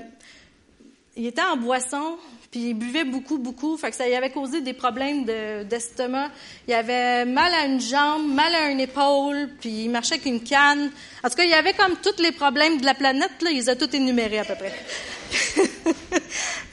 il 1.15 1.27
était 1.27 1.41
en 1.41 1.57
boisson, 1.57 2.17
puis 2.51 2.69
il 2.69 2.73
buvait 2.73 3.03
beaucoup, 3.03 3.37
beaucoup. 3.37 3.77
Fait 3.77 3.89
que 3.89 3.95
ça 3.95 4.05
lui 4.05 4.15
avait 4.15 4.31
causé 4.31 4.61
des 4.61 4.73
problèmes 4.73 5.25
d'estomac. 5.25 6.29
il 6.67 6.73
avait 6.73 7.25
mal 7.25 7.53
à 7.53 7.65
une 7.65 7.81
jambe, 7.81 8.31
mal 8.33 8.53
à 8.53 8.69
une 8.69 8.79
épaule, 8.79 9.49
puis 9.59 9.85
il 9.85 9.89
marchait 9.89 10.15
avec 10.15 10.25
une 10.25 10.43
canne. 10.43 10.91
En 11.23 11.29
tout 11.29 11.35
cas, 11.35 11.43
il 11.43 11.49
y 11.49 11.55
avait 11.55 11.73
comme 11.73 11.95
tous 11.97 12.21
les 12.21 12.31
problèmes 12.31 12.79
de 12.79 12.85
la 12.85 12.93
planète, 12.93 13.41
là, 13.41 13.49
il 13.51 13.57
les 13.57 13.69
a 13.69 13.75
tous 13.75 13.93
énumérés 13.95 14.39
à 14.39 14.45
peu 14.45 14.55
près. 14.55 14.73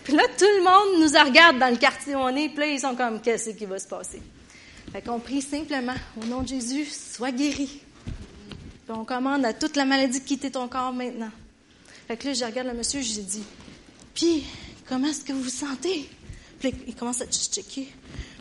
puis 0.05 0.15
là, 0.15 0.25
tout 0.39 0.45
le 0.45 0.63
monde 0.63 1.03
nous 1.03 1.19
regarde 1.25 1.59
dans 1.59 1.71
le 1.71 1.77
quartier 1.77 2.15
où 2.15 2.19
on 2.19 2.37
est, 2.37 2.49
puis 2.49 2.59
là, 2.59 2.67
ils 2.67 2.81
sont 2.81 2.95
comme, 2.95 3.21
qu'est-ce 3.21 3.51
qui 3.51 3.67
va 3.67 3.79
se 3.79 3.89
passer? 3.89 4.21
Fait 4.92 5.02
qu'on 5.02 5.20
prie 5.20 5.40
simplement, 5.40 5.94
au 6.20 6.26
nom 6.26 6.42
de 6.42 6.49
Jésus, 6.49 6.87
sois 6.87 7.30
guéri. 7.30 7.80
Puis 8.87 8.99
on 8.99 9.04
commande 9.04 9.44
à 9.44 9.52
toute 9.52 9.76
la 9.76 9.85
maladie 9.85 10.20
de 10.20 10.25
quitter 10.25 10.50
ton 10.50 10.66
corps 10.66 10.92
maintenant. 10.92 11.30
Fait 12.09 12.16
que 12.16 12.26
là, 12.26 12.35
je 12.35 12.44
regarde 12.44 12.66
le 12.66 12.75
monsieur, 12.75 13.00
je 13.00 13.14
lui 13.16 13.23
dis, 13.23 13.44
puis, 14.14 14.44
comment 14.88 15.09
est-ce 15.09 15.25
que 15.25 15.32
vous 15.32 15.42
vous 15.42 15.49
sentez? 15.49 16.09
Puis 16.59 16.75
il 16.88 16.94
commence 16.97 17.20
à 17.20 17.26
checker. 17.26 17.88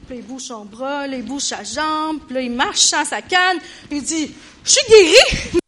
Puis 0.08 0.18
il 0.18 0.24
bouge 0.24 0.42
son 0.42 0.66
bras, 0.66 1.06
là, 1.06 1.18
il 1.18 1.24
bouge 1.24 1.44
sa 1.44 1.64
jambe, 1.64 2.20
puis 2.26 2.34
là, 2.34 2.42
il 2.42 2.52
marche 2.52 2.80
sans 2.80 3.06
sa 3.06 3.22
canne. 3.22 3.60
Il 3.92 4.02
dit, 4.02 4.32
je 4.64 4.70
suis 4.72 4.82
guéri! 4.90 5.16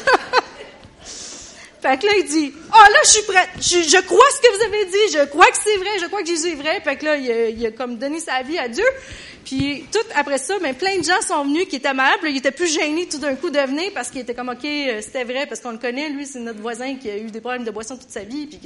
Fait 1.80 1.98
que 1.98 2.04
là, 2.04 2.12
il 2.18 2.26
dit, 2.26 2.52
ah 2.70 2.76
oh, 2.76 2.92
là, 2.92 2.98
je 3.04 3.08
suis 3.08 3.22
prête. 3.22 3.48
Je, 3.58 4.00
crois 4.02 4.26
ce 4.36 4.40
que 4.42 4.54
vous 4.54 4.64
avez 4.64 4.84
dit. 4.84 5.12
Je 5.14 5.24
crois 5.30 5.46
que 5.46 5.56
c'est 5.56 5.78
vrai. 5.78 5.98
Je 5.98 6.06
crois 6.08 6.20
que 6.20 6.28
Jésus 6.28 6.50
est 6.50 6.56
vrai. 6.56 6.78
Fait 6.82 6.96
que 6.96 7.06
là, 7.06 7.16
il 7.16 7.66
a 7.66 7.70
comme 7.70 7.96
donné 7.96 8.20
sa 8.20 8.42
vie 8.42 8.58
à 8.58 8.68
Dieu. 8.68 8.84
Puis 9.44 9.84
tout 9.92 9.98
après 10.14 10.38
ça, 10.38 10.58
ben, 10.60 10.74
plein 10.74 10.98
de 10.98 11.04
gens 11.04 11.20
sont 11.26 11.44
venus 11.44 11.66
qui 11.68 11.76
étaient 11.76 11.94
malades. 11.94 12.18
Puis 12.20 12.28
là, 12.28 12.34
il 12.34 12.38
était 12.38 12.50
plus 12.50 12.72
gêné 12.72 13.06
tout 13.06 13.18
d'un 13.18 13.34
coup 13.34 13.50
de 13.50 13.58
venir 13.58 13.90
parce 13.94 14.10
qu'il 14.10 14.20
était 14.20 14.34
comme, 14.34 14.50
OK, 14.50 14.64
euh, 14.64 15.00
c'était 15.02 15.24
vrai, 15.24 15.46
parce 15.46 15.60
qu'on 15.60 15.72
le 15.72 15.78
connaît. 15.78 16.08
Lui, 16.10 16.26
c'est 16.26 16.40
notre 16.40 16.60
voisin 16.60 16.96
qui 16.96 17.10
a 17.10 17.16
eu 17.16 17.30
des 17.30 17.40
problèmes 17.40 17.64
de 17.64 17.70
boisson 17.70 17.96
toute 17.96 18.10
sa 18.10 18.22
vie. 18.22 18.46
Puis 18.46 18.60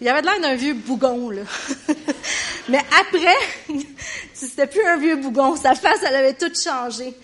il 0.00 0.08
avait 0.08 0.22
l'air 0.22 0.40
d'un 0.40 0.54
vieux 0.54 0.74
bougon, 0.74 1.30
là. 1.30 1.42
Mais 2.68 2.80
après, 3.00 3.36
c'était 4.34 4.66
plus 4.66 4.84
un 4.84 4.96
vieux 4.96 5.16
bougon. 5.16 5.56
Sa 5.56 5.74
face, 5.74 6.00
elle 6.06 6.16
avait 6.16 6.34
tout 6.34 6.52
changé. 6.54 7.14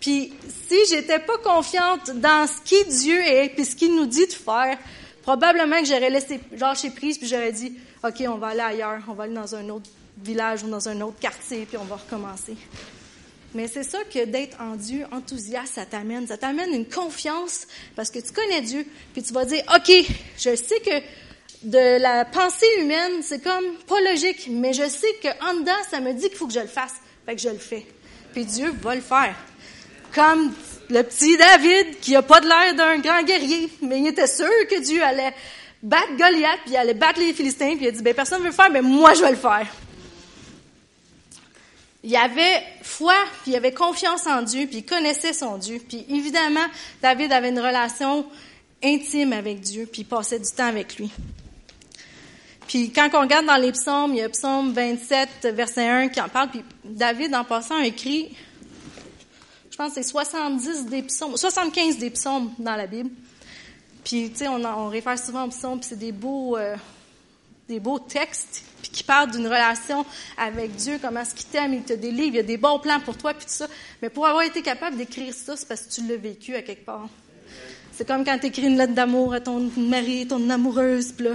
Puis 0.00 0.32
si 0.68 0.76
j'étais 0.88 1.18
pas 1.18 1.38
confiante 1.38 2.10
dans 2.10 2.46
ce 2.46 2.60
qui 2.64 2.84
Dieu 2.86 3.20
est, 3.20 3.50
puis 3.50 3.64
ce 3.64 3.76
qu'il 3.76 3.94
nous 3.94 4.06
dit 4.06 4.26
de 4.26 4.32
faire, 4.32 4.78
probablement 5.22 5.80
que 5.80 5.86
j'aurais 5.86 6.10
laissé 6.10 6.40
lâcher 6.58 6.90
prise, 6.90 7.18
puis 7.18 7.26
j'aurais 7.26 7.52
dit, 7.52 7.76
OK, 8.04 8.22
on 8.28 8.36
va 8.36 8.48
aller 8.48 8.60
ailleurs, 8.60 9.02
on 9.08 9.14
va 9.14 9.24
aller 9.24 9.34
dans 9.34 9.54
un 9.54 9.68
autre 9.68 9.88
village 10.18 10.62
ou 10.62 10.68
dans 10.68 10.88
un 10.88 11.00
autre 11.00 11.18
quartier, 11.20 11.66
puis 11.66 11.76
on 11.76 11.84
va 11.84 11.96
recommencer. 11.96 12.56
Mais 13.54 13.68
c'est 13.68 13.84
ça 13.84 13.98
que 14.12 14.24
d'être 14.26 14.60
en 14.60 14.76
Dieu, 14.76 15.06
enthousiaste, 15.12 15.74
ça 15.76 15.86
t'amène. 15.86 16.26
Ça 16.26 16.36
t'amène 16.36 16.74
une 16.74 16.86
confiance 16.86 17.66
parce 17.94 18.10
que 18.10 18.18
tu 18.18 18.32
connais 18.32 18.60
Dieu, 18.60 18.86
puis 19.12 19.22
tu 19.22 19.32
vas 19.32 19.44
dire, 19.44 19.62
OK, 19.74 19.90
je 20.36 20.54
sais 20.54 20.80
que 20.80 21.02
de 21.62 21.98
la 22.00 22.24
pensée 22.24 22.66
humaine, 22.80 23.22
c'est 23.22 23.42
comme 23.42 23.64
pas 23.86 24.00
logique, 24.02 24.48
mais 24.50 24.72
je 24.72 24.86
sais 24.88 25.14
qu'en 25.22 25.54
dedans, 25.54 25.72
ça 25.90 26.00
me 26.00 26.12
dit 26.12 26.28
qu'il 26.28 26.36
faut 26.36 26.46
que 26.46 26.52
je 26.52 26.60
le 26.60 26.66
fasse. 26.66 26.94
Fait 27.24 27.34
que 27.34 27.40
je 27.40 27.48
le 27.48 27.58
fais. 27.58 27.86
Puis 28.32 28.44
Dieu 28.44 28.74
va 28.82 28.94
le 28.94 29.00
faire. 29.00 29.34
Comme 30.14 30.52
le 30.90 31.02
petit 31.02 31.36
David, 31.36 31.98
qui 32.00 32.14
a 32.14 32.22
pas 32.22 32.40
de 32.40 32.46
l'air 32.46 32.74
d'un 32.74 32.98
grand 32.98 33.22
guerrier, 33.22 33.70
mais 33.82 34.00
il 34.00 34.06
était 34.08 34.26
sûr 34.26 34.46
que 34.70 34.80
Dieu 34.80 35.02
allait 35.02 35.32
battre 35.82 36.16
Goliath, 36.18 36.60
puis 36.64 36.72
il 36.72 36.76
allait 36.76 36.94
battre 36.94 37.20
les 37.20 37.32
Philistins, 37.32 37.74
puis 37.76 37.86
il 37.86 37.88
a 37.88 37.90
dit, 37.90 38.02
ben 38.02 38.14
personne 38.14 38.38
ne 38.38 38.44
veut 38.44 38.50
le 38.50 38.54
faire, 38.54 38.70
mais 38.70 38.82
moi 38.82 39.14
je 39.14 39.22
vais 39.22 39.30
le 39.30 39.36
faire. 39.36 39.66
Il 42.08 42.14
avait 42.14 42.62
foi, 42.82 43.14
puis 43.42 43.50
il 43.50 43.56
avait 43.56 43.74
confiance 43.74 44.28
en 44.28 44.42
Dieu, 44.42 44.68
puis 44.68 44.78
il 44.78 44.84
connaissait 44.84 45.32
son 45.32 45.58
Dieu. 45.58 45.80
Puis 45.88 46.06
évidemment, 46.08 46.64
David 47.02 47.32
avait 47.32 47.48
une 47.48 47.58
relation 47.58 48.24
intime 48.80 49.32
avec 49.32 49.60
Dieu, 49.60 49.88
puis 49.90 50.02
il 50.02 50.04
passait 50.04 50.38
du 50.38 50.48
temps 50.52 50.68
avec 50.68 50.98
lui. 50.98 51.10
Puis 52.68 52.92
quand 52.92 53.08
on 53.14 53.22
regarde 53.22 53.46
dans 53.46 53.56
les 53.56 53.72
psaumes, 53.72 54.12
il 54.12 54.18
y 54.18 54.22
a 54.22 54.28
psaume 54.28 54.72
27, 54.72 55.48
verset 55.52 55.88
1 55.88 56.08
qui 56.10 56.20
en 56.20 56.28
parle, 56.28 56.50
puis 56.50 56.62
David, 56.84 57.34
en 57.34 57.42
passant, 57.42 57.80
écrit, 57.80 58.36
je 59.68 59.76
pense 59.76 59.88
que 59.92 60.00
c'est 60.00 60.08
70 60.08 60.86
des 60.86 61.02
psaumes, 61.02 61.36
75 61.36 61.98
des 61.98 62.10
psaumes 62.10 62.52
dans 62.60 62.76
la 62.76 62.86
Bible. 62.86 63.10
Puis, 64.04 64.30
tu 64.30 64.36
sais, 64.36 64.48
on, 64.48 64.64
on, 64.64 64.88
réfère 64.90 65.18
souvent 65.18 65.46
aux 65.46 65.50
psaumes, 65.50 65.80
puis 65.80 65.88
c'est 65.88 65.98
des 65.98 66.12
beaux, 66.12 66.56
euh, 66.56 66.76
des 67.68 67.80
beaux 67.80 67.98
textes, 67.98 68.64
puis 68.80 68.90
qui 68.90 69.02
parlent 69.02 69.30
d'une 69.30 69.46
relation 69.46 70.06
avec 70.36 70.74
Dieu, 70.76 70.98
comment 71.02 71.20
est-ce 71.20 71.34
qu'il 71.34 71.46
t'aime, 71.46 71.74
il 71.74 71.82
te 71.82 71.92
délivre, 71.92 72.28
il 72.28 72.36
y 72.36 72.40
a 72.40 72.44
des 72.44 72.56
bons 72.56 72.78
plans 72.78 73.00
pour 73.00 73.16
toi, 73.16 73.34
puis 73.34 73.46
tout 73.46 73.52
ça. 73.52 73.66
Mais 74.02 74.08
pour 74.08 74.26
avoir 74.26 74.44
été 74.44 74.62
capable 74.62 74.96
d'écrire 74.96 75.34
ça, 75.34 75.56
c'est 75.56 75.66
parce 75.66 75.82
que 75.82 75.92
tu 75.92 76.06
l'as 76.06 76.16
vécu 76.16 76.54
à 76.54 76.62
quelque 76.62 76.84
part. 76.84 77.08
C'est 77.92 78.06
comme 78.06 78.24
quand 78.24 78.38
tu 78.38 78.46
écris 78.46 78.66
une 78.66 78.76
lettre 78.76 78.94
d'amour 78.94 79.32
à 79.34 79.40
ton 79.40 79.70
mari, 79.76 80.26
ton 80.28 80.50
amoureuse, 80.50 81.12
puis 81.12 81.26
là, 81.26 81.34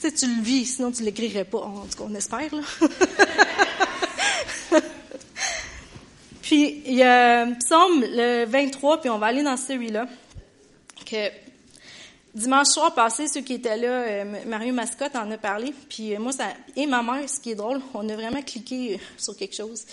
tu 0.00 0.08
sais, 0.08 0.12
tu 0.14 0.26
le 0.26 0.42
vis, 0.42 0.66
sinon 0.66 0.92
tu 0.92 1.02
l'écrirais 1.02 1.44
pas. 1.44 1.58
En 1.58 1.86
tout 1.86 1.98
cas, 1.98 2.04
on 2.06 2.14
espère, 2.14 2.54
là. 2.54 2.62
puis, 6.42 6.82
il 6.86 6.94
y 6.94 7.02
a 7.02 7.46
Psaume 7.46 8.02
le 8.02 8.44
23, 8.44 9.00
puis 9.00 9.10
on 9.10 9.18
va 9.18 9.26
aller 9.26 9.42
dans 9.42 9.56
celui-là, 9.56 10.06
que 11.04 11.47
dimanche 12.38 12.68
soir 12.68 12.94
passé, 12.94 13.28
ceux 13.28 13.42
qui 13.42 13.54
étaient 13.54 13.76
là, 13.76 13.88
euh, 13.88 14.24
Mario 14.46 14.72
Mascotte 14.72 15.14
en 15.16 15.30
a 15.30 15.36
parlé, 15.36 15.74
puis 15.88 16.14
euh, 16.14 16.18
moi, 16.18 16.32
ça, 16.32 16.46
et 16.76 16.86
ma 16.86 17.02
mère, 17.02 17.28
ce 17.28 17.40
qui 17.40 17.50
est 17.50 17.54
drôle, 17.54 17.80
on 17.92 18.08
a 18.08 18.14
vraiment 18.14 18.40
cliqué 18.42 18.94
euh, 18.94 18.98
sur 19.18 19.36
quelque 19.36 19.54
chose. 19.54 19.84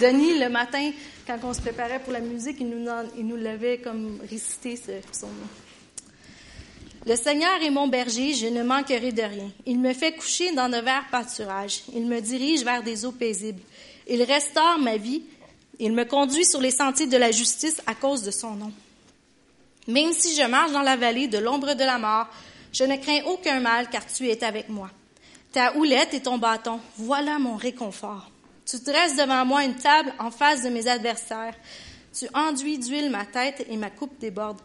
Denis, 0.00 0.38
le 0.38 0.48
matin, 0.48 0.90
quand 1.26 1.38
on 1.42 1.52
se 1.52 1.60
préparait 1.60 2.00
pour 2.00 2.12
la 2.12 2.20
musique, 2.20 2.56
il 2.60 2.68
nous, 2.68 3.36
l'avait 3.36 3.78
comme 3.78 4.18
récité, 4.30 4.76
ce 4.76 5.06
psaume-là. 5.10 5.46
Le 7.06 7.16
Seigneur 7.16 7.62
est 7.62 7.70
mon 7.70 7.88
berger, 7.88 8.34
je 8.34 8.46
ne 8.46 8.62
manquerai 8.62 9.12
de 9.12 9.22
rien. 9.22 9.50
Il 9.66 9.78
me 9.78 9.92
fait 9.92 10.12
coucher 10.12 10.52
dans 10.52 10.68
de 10.68 10.76
verts 10.76 11.06
pâturages. 11.10 11.82
Il 11.94 12.06
me 12.06 12.20
dirige 12.20 12.64
vers 12.64 12.82
des 12.82 13.04
eaux 13.04 13.12
paisibles. 13.12 13.62
Il 14.06 14.22
restaure 14.22 14.78
ma 14.78 14.96
vie. 14.96 15.22
Il 15.78 15.92
me 15.92 16.04
conduit 16.04 16.44
sur 16.44 16.60
les 16.60 16.72
sentiers 16.72 17.06
de 17.06 17.16
la 17.16 17.30
justice 17.30 17.80
à 17.86 17.94
cause 17.94 18.22
de 18.22 18.30
son 18.30 18.56
nom. 18.56 18.72
Même 19.88 20.12
si 20.12 20.36
je 20.36 20.46
marche 20.46 20.72
dans 20.72 20.82
la 20.82 20.96
vallée 20.96 21.28
de 21.28 21.38
l'ombre 21.38 21.74
de 21.74 21.82
la 21.82 21.98
mort, 21.98 22.26
je 22.72 22.84
ne 22.84 22.96
crains 22.96 23.22
aucun 23.26 23.58
mal 23.60 23.88
car 23.88 24.06
tu 24.06 24.28
es 24.28 24.44
avec 24.44 24.68
moi. 24.68 24.90
Ta 25.50 25.74
houlette 25.76 26.12
et 26.12 26.20
ton 26.20 26.36
bâton, 26.36 26.78
voilà 26.98 27.38
mon 27.38 27.56
réconfort. 27.56 28.30
Tu 28.66 28.78
dresses 28.80 29.16
devant 29.16 29.46
moi 29.46 29.64
une 29.64 29.76
table 29.76 30.12
en 30.18 30.30
face 30.30 30.62
de 30.62 30.68
mes 30.68 30.86
adversaires. 30.88 31.54
Tu 32.12 32.26
enduis 32.34 32.78
d'huile 32.78 33.10
ma 33.10 33.24
tête 33.24 33.66
et 33.70 33.78
ma 33.78 33.88
coupe 33.88 34.18
déborde. 34.20 34.58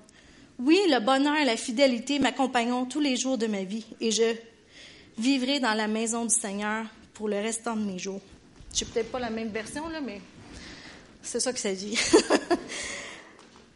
Oui, 0.59 0.77
le 0.89 0.99
bonheur 0.99 1.35
et 1.37 1.45
la 1.45 1.55
fidélité 1.55 2.19
m'accompagneront 2.19 2.85
tous 2.85 2.99
les 2.99 3.15
jours 3.15 3.37
de 3.37 3.47
ma 3.47 3.63
vie 3.63 3.85
et 4.01 4.11
je 4.11 4.35
vivrai 5.17 5.61
dans 5.61 5.73
la 5.73 5.87
maison 5.87 6.25
du 6.25 6.35
Seigneur 6.35 6.85
pour 7.13 7.29
le 7.29 7.37
restant 7.37 7.77
de 7.77 7.81
mes 7.85 7.97
jours. 7.97 8.21
Je 8.75 8.83
n'ai 8.83 8.91
peut-être 8.91 9.11
pas 9.11 9.19
la 9.19 9.29
même 9.29 9.49
version, 9.49 9.87
là, 9.87 10.01
mais 10.01 10.19
c'est 11.21 11.39
ça 11.39 11.53
que 11.53 11.59
ça 11.59 11.71
dit. 11.71 11.97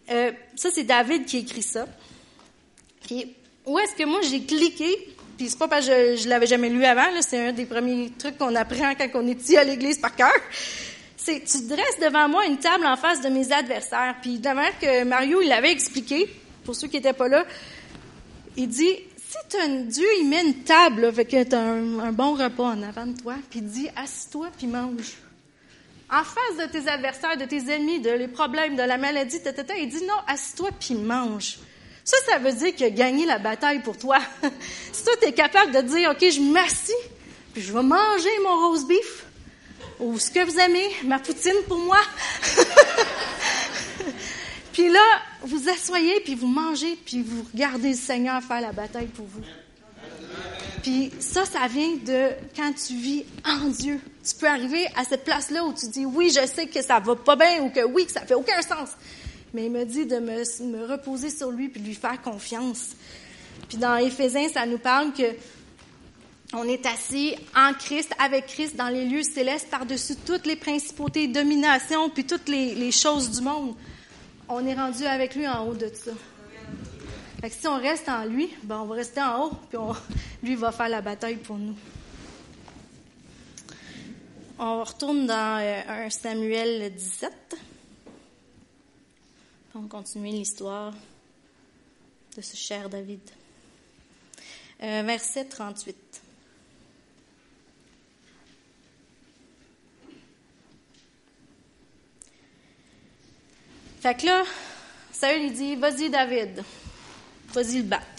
Euh, 0.09 0.31
ça, 0.55 0.69
c'est 0.73 0.83
David 0.83 1.25
qui 1.25 1.39
écrit 1.39 1.63
ça. 1.63 1.87
Puis, 3.05 3.33
où 3.65 3.77
est-ce 3.79 3.95
que 3.95 4.05
moi 4.05 4.21
j'ai 4.21 4.41
cliqué? 4.41 5.13
Puis 5.37 5.49
c'est 5.49 5.59
pas 5.59 5.67
parce 5.67 5.87
que 5.87 6.15
je, 6.15 6.27
l'avais 6.27 6.47
jamais 6.47 6.69
lu 6.69 6.83
avant, 6.85 7.05
c'est 7.21 7.49
un 7.49 7.51
des 7.51 7.65
premiers 7.65 8.11
trucs 8.17 8.37
qu'on 8.37 8.55
apprend 8.55 8.95
quand 8.95 9.07
on 9.15 9.27
est 9.27 9.35
petit 9.35 9.57
à 9.57 9.63
l'église 9.63 9.99
par 9.99 10.15
cœur 10.15 10.31
c'est 11.27 11.43
tu 11.43 11.67
dresses 11.67 11.99
devant 12.01 12.29
moi 12.29 12.45
une 12.45 12.57
table 12.57 12.85
en 12.85 12.95
face 12.95 13.21
de 13.21 13.27
mes 13.27 13.51
adversaires. 13.51 14.15
Puis 14.21 14.39
de 14.39 14.49
que 14.79 15.03
Mario 15.03 15.41
il 15.41 15.49
l'avait 15.49 15.71
expliqué, 15.71 16.29
pour 16.63 16.73
ceux 16.73 16.87
qui 16.87 16.95
n'étaient 16.95 17.11
pas 17.11 17.27
là, 17.27 17.45
il 18.55 18.69
dit, 18.69 18.95
si 19.17 19.57
un, 19.59 19.81
Dieu, 19.81 20.07
il 20.21 20.29
met 20.29 20.41
une 20.41 20.63
table, 20.63 21.01
là, 21.01 21.11
fait 21.11 21.25
que 21.25 21.53
un, 21.53 21.99
un, 21.99 22.11
bon 22.13 22.33
repas 22.33 22.63
en 22.63 22.81
avant 22.81 23.05
de 23.05 23.19
toi, 23.19 23.35
puis 23.49 23.59
il 23.59 23.67
dit, 23.67 23.89
assis-toi, 23.95 24.47
puis 24.57 24.67
mange. 24.67 25.17
En 26.09 26.23
face 26.23 26.57
de 26.57 26.71
tes 26.71 26.87
adversaires, 26.89 27.35
de 27.35 27.45
tes 27.45 27.69
ennemis, 27.69 27.99
de 27.99 28.11
les 28.11 28.29
problèmes, 28.29 28.75
de 28.75 28.83
la 28.83 28.97
maladie, 28.97 29.41
tata, 29.41 29.75
il 29.75 29.89
dit, 29.89 30.05
non, 30.05 30.15
assis-toi, 30.27 30.69
puis 30.79 30.95
mange. 30.95 31.57
Ça, 32.05 32.15
ça 32.29 32.37
veut 32.37 32.53
dire 32.53 32.73
qu'il 32.73 32.85
a 32.85 32.89
gagné 32.89 33.25
la 33.25 33.39
bataille 33.39 33.79
pour 33.79 33.97
toi. 33.97 34.17
si 34.93 35.03
toi, 35.03 35.13
tu 35.21 35.27
es 35.27 35.33
capable 35.33 35.73
de 35.73 35.81
dire, 35.81 36.11
OK, 36.11 36.19
je 36.21 36.39
m'assis, 36.39 36.93
puis 37.53 37.61
je 37.61 37.73
vais 37.73 37.83
manger 37.83 38.29
mon 38.43 38.69
rose 38.69 38.87
beef, 38.87 39.25
ou 39.99 40.17
ce 40.17 40.31
que 40.31 40.45
vous 40.45 40.57
aimez, 40.59 40.89
ma 41.03 41.19
poutine 41.19 41.57
pour 41.67 41.79
moi. 41.79 41.99
Puis 44.77 44.89
là, 44.91 45.01
vous 45.41 45.69
asseyez, 45.69 46.19
puis 46.19 46.35
vous 46.35 46.45
mangez, 46.45 46.99
puis 47.03 47.23
vous 47.23 47.43
regardez 47.51 47.89
le 47.89 47.95
Seigneur 47.95 48.43
faire 48.43 48.61
la 48.61 48.71
bataille 48.71 49.07
pour 49.07 49.25
vous. 49.25 49.41
Puis 50.83 51.11
ça, 51.19 51.45
ça 51.45 51.67
vient 51.67 51.95
de 51.95 52.29
quand 52.55 52.71
tu 52.73 52.93
vis 52.93 53.25
en 53.43 53.69
Dieu. 53.69 53.99
Tu 54.27 54.35
peux 54.35 54.47
arriver 54.47 54.85
à 54.95 55.05
cette 55.05 55.23
place-là 55.23 55.63
où 55.63 55.73
tu 55.73 55.87
dis 55.87 56.05
oui, 56.05 56.29
je 56.29 56.45
sais 56.45 56.67
que 56.67 56.81
ça 56.81 56.99
va 56.99 57.15
pas 57.15 57.37
bien 57.37 57.61
ou 57.61 57.69
que 57.69 57.85
oui, 57.85 58.05
que 58.05 58.11
ça 58.11 58.21
fait 58.21 58.33
aucun 58.33 58.61
sens. 58.61 58.89
Mais 59.53 59.67
il 59.67 59.71
me 59.71 59.85
dit 59.85 60.05
de 60.05 60.17
me, 60.17 60.85
reposer 60.85 61.29
sur 61.29 61.49
lui 61.51 61.69
puis 61.69 61.79
de 61.79 61.87
lui 61.87 61.95
faire 61.95 62.21
confiance. 62.21 62.89
Puis 63.69 63.77
dans 63.77 63.95
Éphésiens, 63.95 64.49
ça 64.49 64.65
nous 64.65 64.79
parle 64.79 65.13
que 65.13 65.33
on 66.53 66.63
est 66.63 66.85
assis 66.85 67.35
en 67.55 67.73
Christ, 67.73 68.13
avec 68.19 68.47
Christ, 68.47 68.75
dans 68.75 68.87
les 68.87 69.05
lieux 69.05 69.23
célestes, 69.23 69.69
par-dessus 69.69 70.15
toutes 70.25 70.45
les 70.45 70.55
principautés, 70.55 71.27
dominations, 71.27 72.09
puis 72.09 72.25
toutes 72.25 72.47
les, 72.47 72.91
choses 72.91 73.31
du 73.31 73.41
monde. 73.41 73.75
On 74.47 74.65
est 74.65 74.73
rendu 74.73 75.05
avec 75.05 75.35
lui 75.35 75.47
en 75.47 75.67
haut 75.67 75.73
de 75.73 75.87
tout 75.87 76.05
ça. 76.05 76.11
Fait 77.41 77.49
que 77.49 77.55
si 77.55 77.67
on 77.67 77.77
reste 77.77 78.07
en 78.07 78.23
lui, 78.25 78.49
ben 78.63 78.79
on 78.79 78.85
va 78.85 78.95
rester 78.95 79.21
en 79.21 79.45
haut, 79.45 79.51
puis 79.69 79.79
lui 80.41 80.55
va 80.55 80.71
faire 80.71 80.89
la 80.89 81.01
bataille 81.01 81.35
pour 81.35 81.57
nous. 81.57 81.75
On 84.59 84.83
retourne 84.83 85.27
dans 85.27 85.61
euh, 85.61 86.05
1 86.05 86.09
Samuel 86.09 86.91
17. 86.91 87.55
On 89.75 89.81
va 89.81 89.87
continuer 89.87 90.31
l'histoire 90.31 90.95
de 92.35 92.41
ce 92.41 92.57
cher 92.57 92.89
David. 92.89 93.21
Euh, 94.81 95.03
verset 95.05 95.45
38. 95.45 95.95
Fait 103.99 104.15
que 104.15 104.25
là, 104.25 104.43
Saül 105.11 105.41
lui 105.41 105.51
dit, 105.51 105.75
vas-y 105.75 106.09
David, 106.09 106.63
vas-y 107.53 107.77
le 107.77 107.83
battre. 107.83 108.16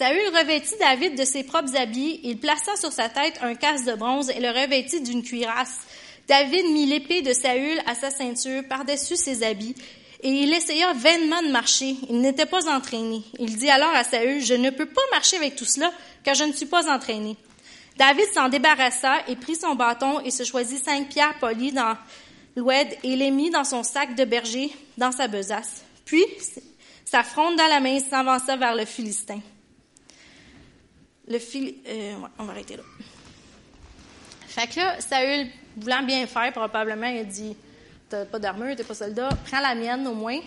Saül 0.00 0.34
revêtit 0.34 0.78
David 0.80 1.14
de 1.14 1.26
ses 1.26 1.42
propres 1.42 1.76
habits, 1.76 2.20
il 2.24 2.38
plaça 2.38 2.74
sur 2.76 2.90
sa 2.90 3.10
tête 3.10 3.38
un 3.42 3.54
casque 3.54 3.84
de 3.84 3.92
bronze 3.92 4.30
et 4.30 4.40
le 4.40 4.48
revêtit 4.48 5.02
d'une 5.02 5.22
cuirasse. 5.22 5.80
David 6.26 6.70
mit 6.72 6.86
l'épée 6.86 7.20
de 7.20 7.34
Saül 7.34 7.78
à 7.84 7.94
sa 7.94 8.10
ceinture 8.10 8.62
par-dessus 8.66 9.16
ses 9.16 9.42
habits, 9.42 9.74
et 10.22 10.30
il 10.30 10.54
essaya 10.54 10.94
vainement 10.94 11.42
de 11.42 11.48
marcher. 11.48 11.96
Il 12.08 12.22
n'était 12.22 12.46
pas 12.46 12.66
entraîné. 12.74 13.20
Il 13.38 13.58
dit 13.58 13.68
alors 13.68 13.94
à 13.94 14.02
Saül, 14.02 14.40
je 14.42 14.54
ne 14.54 14.70
peux 14.70 14.86
pas 14.86 15.02
marcher 15.12 15.36
avec 15.36 15.54
tout 15.54 15.66
cela, 15.66 15.92
car 16.24 16.34
je 16.34 16.44
ne 16.44 16.52
suis 16.54 16.64
pas 16.64 16.90
entraîné. 16.90 17.36
David 17.98 18.32
s'en 18.32 18.48
débarrassa 18.48 19.18
et 19.28 19.36
prit 19.36 19.56
son 19.56 19.74
bâton 19.74 20.20
et 20.20 20.30
se 20.30 20.44
choisit 20.44 20.82
cinq 20.82 21.10
pierres 21.10 21.38
polies 21.38 21.72
dans 21.72 21.94
l'oued 22.56 22.88
et 23.04 23.16
les 23.16 23.30
mit 23.30 23.50
dans 23.50 23.64
son 23.64 23.82
sac 23.82 24.14
de 24.14 24.24
berger, 24.24 24.70
dans 24.96 25.12
sa 25.12 25.28
besace. 25.28 25.84
Puis, 26.06 26.24
sa 27.04 27.22
fronde 27.22 27.56
dans 27.56 27.68
la 27.68 27.80
main, 27.80 27.98
s'avança 27.98 28.56
vers 28.56 28.74
le 28.74 28.86
Philistin. 28.86 29.40
Le 31.30 31.38
Phil... 31.38 31.76
Euh, 31.86 32.14
on 32.38 32.44
va 32.44 32.52
arrêter 32.52 32.76
là. 32.76 32.82
Fait 34.48 34.66
que 34.66 34.80
là, 34.80 35.00
Saül, 35.00 35.46
voulant 35.76 36.02
bien 36.02 36.26
faire, 36.26 36.52
probablement, 36.52 37.06
il 37.06 37.20
a 37.20 37.24
dit 37.24 37.56
T'as 38.08 38.24
pas 38.24 38.40
d'armure, 38.40 38.74
t'es 38.74 38.82
pas 38.82 38.94
soldat, 38.94 39.28
prends 39.46 39.60
la 39.60 39.76
mienne 39.76 40.04
au 40.08 40.14
moins, 40.14 40.40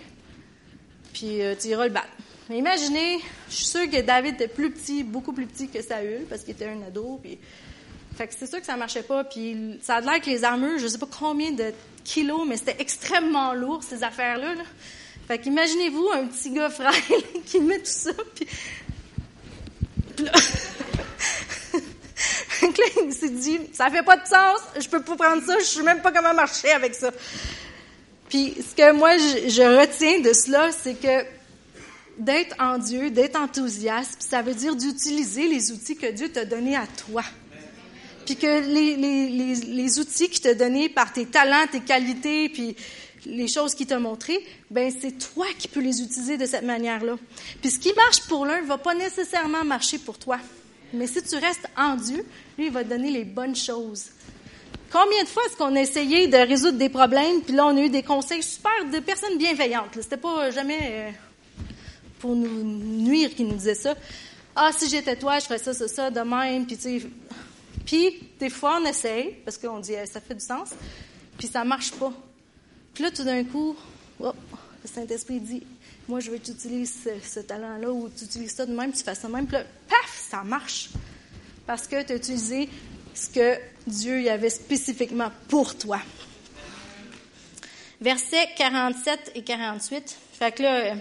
puis 1.13 1.42
euh, 1.42 1.56
tu 1.60 1.70
iras 1.70 1.86
le 1.86 1.92
battre. 1.92 2.10
Mais 2.50 2.58
imaginez, 2.58 3.20
je 3.50 3.56
suis 3.56 3.66
sûre 3.66 3.90
que 3.90 4.02
David 4.02 4.36
était 4.36 4.50
plus 4.50 4.72
petit, 4.72 5.04
beaucoup 5.04 5.32
plus 5.32 5.46
petit 5.46 5.70
que 5.70 5.82
Saül, 5.82 6.25
parce 6.30 6.42
qu'il 6.42 6.52
était 6.54 6.68
un 6.68 6.82
ado, 6.82 7.20
puis. 7.24 7.40
Fait 8.18 8.28
que 8.28 8.34
c'est 8.38 8.46
sûr 8.46 8.60
que 8.60 8.66
ça 8.66 8.75
marchait 8.75 9.02
pas, 9.02 9.24
puis 9.24 9.80
ça 9.82 9.96
a 9.96 10.02
l'air 10.02 10.22
que 10.22 10.30
les 10.30 10.44
armures, 10.44 10.78
je 10.78 10.88
sais 10.88 11.00
pas 11.00 11.08
combien 11.10 11.52
de 11.52 11.74
kilos, 12.04 12.46
mais 12.48 12.58
c'était 12.58 12.75
extrêmement 12.80 13.54
lourd, 13.54 13.82
ces 13.82 14.04
affaires-là. 14.04 14.54
Là. 14.54 14.63
Fait 15.28 15.40
qu'imaginez-vous 15.40 16.10
un 16.13 16.28
petit 16.28 16.52
gars 16.52 16.70
frêle 16.70 16.92
qui 17.46 17.60
met 17.62 17.80
tout 17.80 17.86
ça, 17.86 18.12
puis 18.36 18.46
là... 20.25 20.32
Là, 22.84 23.04
il 23.06 23.13
s'est 23.13 23.30
dit, 23.30 23.60
ça 23.74 23.90
fait 23.90 24.04
pas 24.04 24.18
de 24.18 24.28
sens, 24.28 24.60
je 24.80 24.88
peux 24.88 25.02
pas 25.02 25.16
prendre 25.16 25.44
ça, 25.44 25.58
je 25.60 25.66
sais 25.66 25.84
même 25.84 26.02
pas 26.02 26.12
comment 26.12 26.34
marcher 26.34 26.72
avec 26.72 26.96
ça. 26.96 27.12
Puis 28.30 28.56
ce 28.58 28.75
que 28.75 28.92
moi, 28.94 29.18
je, 29.18 29.80
retiens 29.80 30.20
de 30.20 30.34
cela, 30.34 30.70
c'est 30.72 30.96
que 30.96 31.25
d'être 32.18 32.56
en 32.60 32.78
Dieu, 32.78 33.10
d'être 33.10 33.40
enthousiaste, 33.40 34.25
ça 34.28 34.42
veut 34.42 34.54
dire 34.54 34.75
d'utiliser 34.75 35.48
les 35.48 35.72
outils 35.72 35.96
que 35.96 36.12
Dieu 36.12 36.30
t'a 36.30 36.46
donnés 36.46 36.75
à 36.75 36.88
toi. 36.88 37.24
Puis 38.25 38.36
que 38.36 38.62
les, 38.74 38.96
les, 38.96 39.29
les, 39.29 39.55
les 39.55 40.00
outils 40.00 40.29
qu'il 40.29 40.42
t'a 40.42 40.53
donnés 40.53 40.90
par 40.90 41.12
tes 41.12 41.25
talents, 41.25 41.68
tes 41.72 41.81
qualités, 41.81 42.50
puis 42.50 42.75
les 43.25 43.48
choses 43.48 43.75
qu'il 43.75 43.88
t'a 43.88 44.00
montrées, 44.00 44.44
ben 44.70 44.92
c'est 45.00 45.12
toi 45.34 45.46
qui 45.57 45.68
peux 45.68 45.81
les 45.81 46.01
utiliser 46.01 46.38
de 46.38 46.46
cette 46.46 46.64
manière-là. 46.64 47.18
Puis 47.62 47.72
ce 47.72 47.79
qui 47.79 47.94
marche 47.94 48.22
pour 48.27 48.46
l'un 48.46 48.62
va 48.62 48.77
pas 48.77 48.96
nécessairement 48.96 49.64
marcher 49.64 49.98
pour 49.98 50.18
toi. 50.18 50.40
Mais 50.94 51.08
si 51.08 51.22
tu 51.24 51.36
restes 51.36 51.68
en 51.75 51.96
Dieu, 51.96 52.25
lui, 52.58 52.68
il 52.68 52.72
va 52.72 52.84
te 52.84 52.90
donner 52.90 53.10
les 53.10 53.25
bonnes 53.25 53.56
choses. 53.56 54.10
Combien 54.92 55.24
de 55.24 55.27
fois 55.27 55.42
est-ce 55.48 55.58
qu'on 55.58 55.75
a 55.75 55.82
essayé 55.82 56.27
de 56.27 56.38
résoudre 56.38 56.77
des 56.77 56.90
problèmes, 56.90 57.42
puis 57.42 57.56
là, 57.56 57.66
on 57.66 57.75
a 57.75 57.82
eu 57.82 57.90
des 57.90 58.03
conseils 58.03 58.44
super 58.44 58.72
de 58.92 59.00
personnes 59.00 59.40
bienveillantes. 59.40 59.90
C'était 60.00 60.18
pas 60.18 60.51
jamais 60.51 60.79
euh, 60.82 61.10
pour 62.20 62.36
nous 62.36 62.64
nuire 62.64 63.34
qui 63.34 63.44
nous 63.44 63.56
disaient 63.56 63.74
ça. 63.74 63.96
Ah, 64.56 64.70
si 64.72 64.88
j'étais 64.88 65.16
toi, 65.16 65.40
je 65.40 65.46
ferais 65.46 65.58
ça, 65.58 65.74
ça, 65.74 65.88
ça, 65.88 66.12
de 66.12 66.20
même, 66.20 66.68
puis 66.68 66.77
tu. 66.77 67.12
Puis, 67.88 68.20
des 68.40 68.51
fois, 68.51 68.79
on 68.79 68.86
essaye, 68.86 69.36
parce 69.44 69.58
qu'on 69.58 69.79
dit, 69.79 69.94
ça 70.06 70.22
fait 70.22 70.36
du 70.36 70.46
sens, 70.46 70.70
puis 71.40 71.48
ça 71.48 71.64
marche 71.64 71.92
pas. 71.94 72.14
Puis 72.94 73.03
là, 73.03 73.10
tout 73.10 73.24
d'un 73.24 73.44
coup, 73.44 73.75
oh, 74.20 74.32
le 74.84 74.88
Saint-Esprit 74.88 75.40
dit, 75.40 75.64
moi, 76.07 76.20
je 76.20 76.31
veux 76.31 76.37
que 76.37 76.46
tu 76.46 76.51
utilises 76.51 77.07
ce, 77.24 77.39
talent-là, 77.39 77.92
ou 77.92 78.09
tu 78.09 78.25
utilises 78.25 78.53
ça 78.53 78.66
de 78.66 78.75
même, 78.75 78.92
tu 78.92 79.03
fais 79.03 79.16
ça 79.16 79.27
de 79.27 79.33
même, 79.33 79.46
puis 79.46 79.55
là, 79.55 79.63
paf, 79.87 80.27
ça 80.29 80.44
marche. 80.44 80.89
Parce 81.66 81.87
que 81.87 82.01
tu 82.03 82.13
as 82.13 82.16
utilisé 82.16 82.70
ce 83.13 83.29
que 83.29 83.57
Dieu 83.87 84.22
y 84.22 84.29
avait 84.29 84.50
spécifiquement 84.50 85.31
pour 85.48 85.77
toi. 85.77 86.00
Versets 88.01 88.50
47 88.57 89.31
et 89.35 89.44
48. 89.44 90.18
Fait 90.33 90.51
que 90.51 90.63
là, 90.63 90.96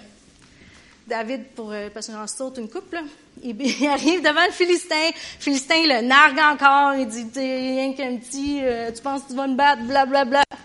David, 1.08 1.46
pour, 1.56 1.74
parce 1.92 2.06
qu'on 2.06 2.20
en 2.20 2.28
saute 2.28 2.58
une 2.58 2.68
couple, 2.68 2.94
là, 2.96 3.02
il, 3.42 3.60
il, 3.80 3.86
arrive 3.88 4.22
devant 4.22 4.44
le 4.46 4.52
Philistin. 4.52 5.08
Le 5.08 5.42
Philistin 5.42 5.82
le 5.84 6.02
nargue 6.02 6.38
encore. 6.38 6.94
Il 6.94 7.08
dit, 7.08 7.26
t'es 7.28 7.40
rien 7.40 7.92
qu'un 7.94 8.16
petit, 8.18 8.60
euh, 8.62 8.92
tu 8.92 9.02
penses 9.02 9.22
que 9.22 9.28
tu 9.30 9.34
vas 9.34 9.48
me 9.48 9.56
battre, 9.56 9.82
blablabla. 9.82 10.24
Bla, 10.24 10.44
bla. 10.48 10.58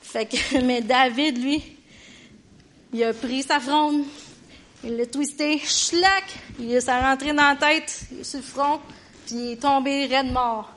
Fait 0.00 0.26
que, 0.26 0.58
mais 0.64 0.80
David, 0.80 1.42
lui, 1.42 1.62
il 2.92 3.04
a 3.04 3.12
pris 3.14 3.42
sa 3.42 3.58
fronde, 3.58 4.04
il 4.84 4.96
l'a 4.96 5.06
twisté, 5.06 5.58
schlac, 5.64 6.24
il 6.58 6.80
s'est 6.82 7.00
rentré 7.00 7.32
dans 7.32 7.48
la 7.48 7.56
tête, 7.56 8.04
sur 8.22 8.38
le 8.38 8.44
front, 8.44 8.80
puis 9.26 9.34
il 9.36 9.52
est 9.52 9.62
tombé 9.62 10.06
raide 10.06 10.30
mort. 10.32 10.70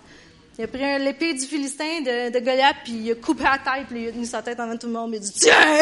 Il 0.57 0.63
a 0.63 0.67
pris 0.67 0.99
l'épée 0.99 1.33
du 1.33 1.45
Philistin 1.45 1.99
de, 1.99 2.31
de 2.31 2.39
Goliath, 2.39 2.77
puis 2.85 2.93
il 2.93 3.11
a 3.11 3.15
coupé 3.15 3.43
la 3.43 3.57
tête, 3.57 3.87
puis 3.89 4.03
il 4.03 4.07
a 4.07 4.11
tenu 4.13 4.25
sa 4.25 4.41
tête 4.41 4.57
avant 4.59 4.77
tout 4.77 4.87
le 4.87 4.93
monde, 4.93 5.11
il 5.13 5.17
a 5.17 5.19
dit 5.19 5.33
Tiens! 5.33 5.79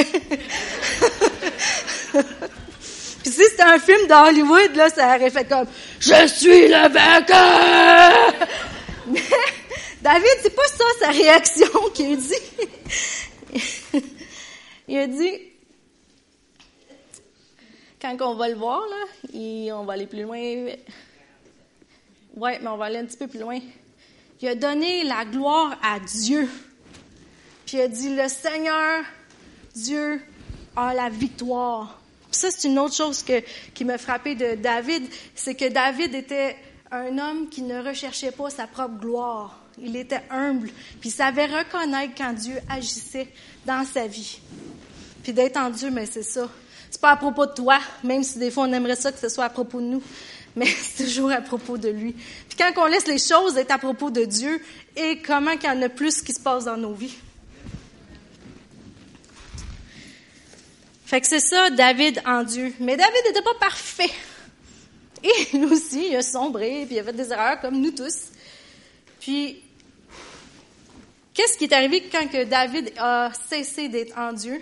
puis 3.23 3.31
si 3.31 3.43
c'était 3.51 3.61
un 3.61 3.77
film 3.77 4.07
d'Hollywood, 4.07 4.75
là, 4.75 4.89
ça 4.89 5.15
aurait 5.15 5.29
fait 5.29 5.45
comme 5.45 5.67
Je 5.99 6.27
suis 6.27 6.67
le 6.67 6.89
vainqueur! 6.89 8.33
Mais 9.07 9.21
David, 10.01 10.37
c'est 10.41 10.55
pas 10.55 10.67
ça 10.67 10.85
sa 11.01 11.09
réaction 11.09 11.67
qu'il 11.93 12.13
a 12.13 12.15
dit. 12.15 12.33
il 14.87 14.97
a 14.97 15.07
dit 15.07 15.52
quand 18.03 18.21
on 18.21 18.35
va 18.35 18.49
le 18.49 18.55
voir, 18.55 18.81
là, 18.81 19.05
et 19.33 19.71
on 19.71 19.85
va 19.85 19.93
aller 19.93 20.07
plus 20.07 20.23
loin. 20.23 20.37
Ouais, 22.35 22.59
mais 22.59 22.67
on 22.67 22.75
va 22.75 22.85
aller 22.85 22.97
un 22.97 23.05
petit 23.05 23.17
peu 23.17 23.27
plus 23.27 23.39
loin. 23.39 23.59
Il 24.41 24.47
a 24.49 24.55
donné 24.55 25.05
la 25.05 25.23
gloire 25.23 25.77
à 25.81 25.99
Dieu. 26.01 26.49
Puis 27.65 27.77
il 27.77 27.81
a 27.81 27.87
dit, 27.87 28.13
le 28.13 28.27
Seigneur, 28.27 29.05
Dieu, 29.73 30.21
a 30.75 30.93
la 30.93 31.09
victoire. 31.09 32.01
Puis 32.29 32.41
ça, 32.41 32.51
c'est 32.51 32.67
une 32.67 32.77
autre 32.77 32.93
chose 32.93 33.23
que, 33.23 33.41
qui 33.73 33.85
m'a 33.85 33.97
frappé 33.97 34.35
de 34.35 34.55
David, 34.55 35.03
c'est 35.33 35.55
que 35.55 35.69
David 35.69 36.13
était 36.13 36.57
un 36.91 37.17
homme 37.17 37.47
qui 37.47 37.61
ne 37.61 37.81
recherchait 37.81 38.31
pas 38.31 38.49
sa 38.49 38.67
propre 38.67 38.99
gloire. 38.99 39.61
Il 39.77 39.95
était 39.95 40.23
humble, 40.29 40.69
puis 40.99 41.09
il 41.09 41.11
savait 41.11 41.45
reconnaître 41.45 42.13
quand 42.17 42.33
Dieu 42.33 42.55
agissait 42.69 43.29
dans 43.65 43.85
sa 43.85 44.07
vie. 44.07 44.39
Puis 45.23 45.31
d'être 45.31 45.57
en 45.57 45.69
Dieu, 45.69 45.89
mais 45.89 46.05
c'est 46.05 46.21
ça. 46.21 46.49
Pas 47.03 47.11
à 47.11 47.17
propos 47.17 47.45
de 47.45 47.51
toi, 47.51 47.79
même 48.01 48.23
si 48.23 48.39
des 48.39 48.49
fois 48.49 48.63
on 48.63 48.71
aimerait 48.71 48.95
ça 48.95 49.11
que 49.11 49.19
ce 49.19 49.27
soit 49.27 49.43
à 49.43 49.49
propos 49.49 49.81
de 49.81 49.87
nous, 49.87 50.03
mais 50.55 50.67
c'est 50.67 51.03
toujours 51.03 51.33
à 51.33 51.41
propos 51.41 51.77
de 51.77 51.89
lui. 51.89 52.13
Puis 52.13 52.57
quand 52.57 52.71
on 52.77 52.85
laisse 52.85 53.07
les 53.07 53.17
choses 53.17 53.57
être 53.57 53.71
à 53.71 53.77
propos 53.77 54.09
de 54.09 54.23
Dieu, 54.23 54.61
et 54.95 55.21
comment 55.21 55.57
qu'il 55.57 55.69
y 55.69 55.73
en 55.73 55.81
a 55.81 55.89
plus 55.89 56.21
qui 56.21 56.31
se 56.31 56.39
passe 56.39 56.63
dans 56.63 56.77
nos 56.77 56.93
vies. 56.93 57.13
Fait 61.05 61.19
que 61.19 61.27
c'est 61.27 61.41
ça, 61.41 61.71
David 61.71 62.21
en 62.25 62.43
Dieu. 62.43 62.73
Mais 62.79 62.95
David 62.95 63.21
n'était 63.27 63.41
pas 63.41 63.55
parfait. 63.59 64.09
Et 65.23 65.57
lui 65.57 65.65
aussi, 65.65 66.07
il 66.09 66.15
a 66.15 66.21
sombré, 66.21 66.85
puis 66.85 66.95
il 66.95 66.99
a 66.99 67.03
fait 67.03 67.11
des 67.11 67.33
erreurs 67.33 67.59
comme 67.59 67.81
nous 67.81 67.91
tous. 67.91 68.29
Puis, 69.19 69.61
qu'est-ce 71.33 71.57
qui 71.57 71.65
est 71.65 71.73
arrivé 71.73 72.07
quand 72.09 72.29
que 72.31 72.45
David 72.45 72.93
a 72.97 73.29
cessé 73.49 73.89
d'être 73.89 74.17
en 74.17 74.31
Dieu? 74.31 74.61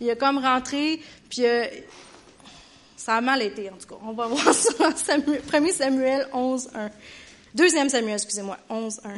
Il 0.00 0.10
a 0.10 0.16
comme 0.16 0.38
rentré, 0.38 1.00
puis 1.28 1.44
euh, 1.44 1.64
Ça 2.96 3.16
a 3.16 3.20
mal 3.20 3.42
été, 3.42 3.70
en 3.70 3.76
tout 3.76 3.86
cas. 3.86 4.00
On 4.04 4.12
va 4.12 4.26
voir 4.28 4.54
ça 4.54 4.88
en 4.88 4.96
Samuel, 4.96 5.42
1 5.52 5.72
Samuel 5.72 6.28
11, 6.32 6.70
1. 6.74 6.90
2 7.54 7.68
Samuel, 7.88 8.14
excusez-moi, 8.14 8.58
11, 8.68 9.00
1. 9.04 9.10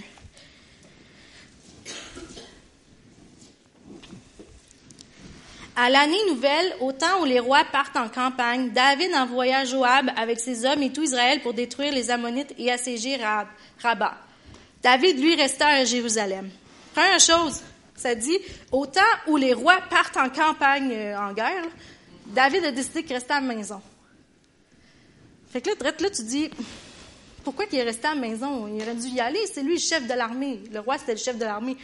À 5.76 5.88
l'année 5.88 6.18
nouvelle, 6.28 6.74
au 6.80 6.92
temps 6.92 7.22
où 7.22 7.24
les 7.24 7.40
rois 7.40 7.64
partent 7.72 7.96
en 7.96 8.08
campagne, 8.08 8.70
David 8.70 9.14
envoya 9.14 9.64
Joab 9.64 10.10
avec 10.14 10.38
ses 10.38 10.66
hommes 10.66 10.82
et 10.82 10.92
tout 10.92 11.02
Israël 11.02 11.40
pour 11.40 11.54
détruire 11.54 11.92
les 11.92 12.10
Ammonites 12.10 12.52
et 12.58 12.70
assiéger 12.70 13.18
Rabat. 13.82 14.14
David, 14.82 15.18
lui, 15.18 15.34
resta 15.36 15.68
à 15.68 15.84
Jérusalem. 15.84 16.50
Première 16.94 17.18
chose, 17.18 17.62
ça 18.00 18.14
dit, 18.14 18.38
au 18.72 18.86
temps 18.86 19.00
où 19.26 19.36
les 19.36 19.52
rois 19.52 19.78
partent 19.90 20.16
en 20.16 20.28
campagne, 20.30 20.90
euh, 20.92 21.18
en 21.18 21.32
guerre, 21.32 21.64
David 22.26 22.64
a 22.64 22.72
décidé 22.72 23.02
qu'il 23.02 23.14
restait 23.14 23.34
à 23.34 23.40
la 23.40 23.54
maison. 23.54 23.80
Fait 25.52 25.60
que 25.60 25.70
là, 25.70 25.92
là, 25.98 26.10
tu 26.10 26.22
dis, 26.22 26.50
pourquoi 27.44 27.66
il 27.70 27.78
est 27.78 27.82
resté 27.82 28.06
à 28.06 28.14
la 28.14 28.20
maison? 28.20 28.68
Il 28.68 28.82
aurait 28.82 28.94
dû 28.94 29.08
y 29.08 29.20
aller, 29.20 29.40
c'est 29.52 29.62
lui 29.62 29.74
le 29.74 29.80
chef 29.80 30.06
de 30.06 30.14
l'armée. 30.14 30.60
Le 30.72 30.80
roi, 30.80 30.98
c'était 30.98 31.12
le 31.12 31.18
chef 31.18 31.36
de 31.36 31.44
l'armée. 31.44 31.76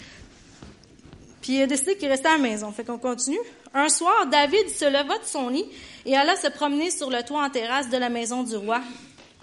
Puis 1.42 1.54
il 1.54 1.62
a 1.62 1.66
décidé 1.66 1.96
qu'il 1.96 2.08
restait 2.08 2.28
à 2.28 2.32
la 2.32 2.38
maison. 2.38 2.70
Fait 2.72 2.84
qu'on 2.84 2.98
continue. 2.98 3.38
Un 3.74 3.88
soir, 3.88 4.26
David 4.26 4.68
se 4.68 4.84
leva 4.84 5.18
de 5.18 5.24
son 5.24 5.48
lit 5.48 5.66
et 6.04 6.16
alla 6.16 6.36
se 6.36 6.48
promener 6.48 6.90
sur 6.90 7.10
le 7.10 7.22
toit 7.22 7.44
en 7.44 7.50
terrasse 7.50 7.90
de 7.90 7.96
la 7.96 8.08
maison 8.08 8.42
du 8.42 8.56
roi. 8.56 8.80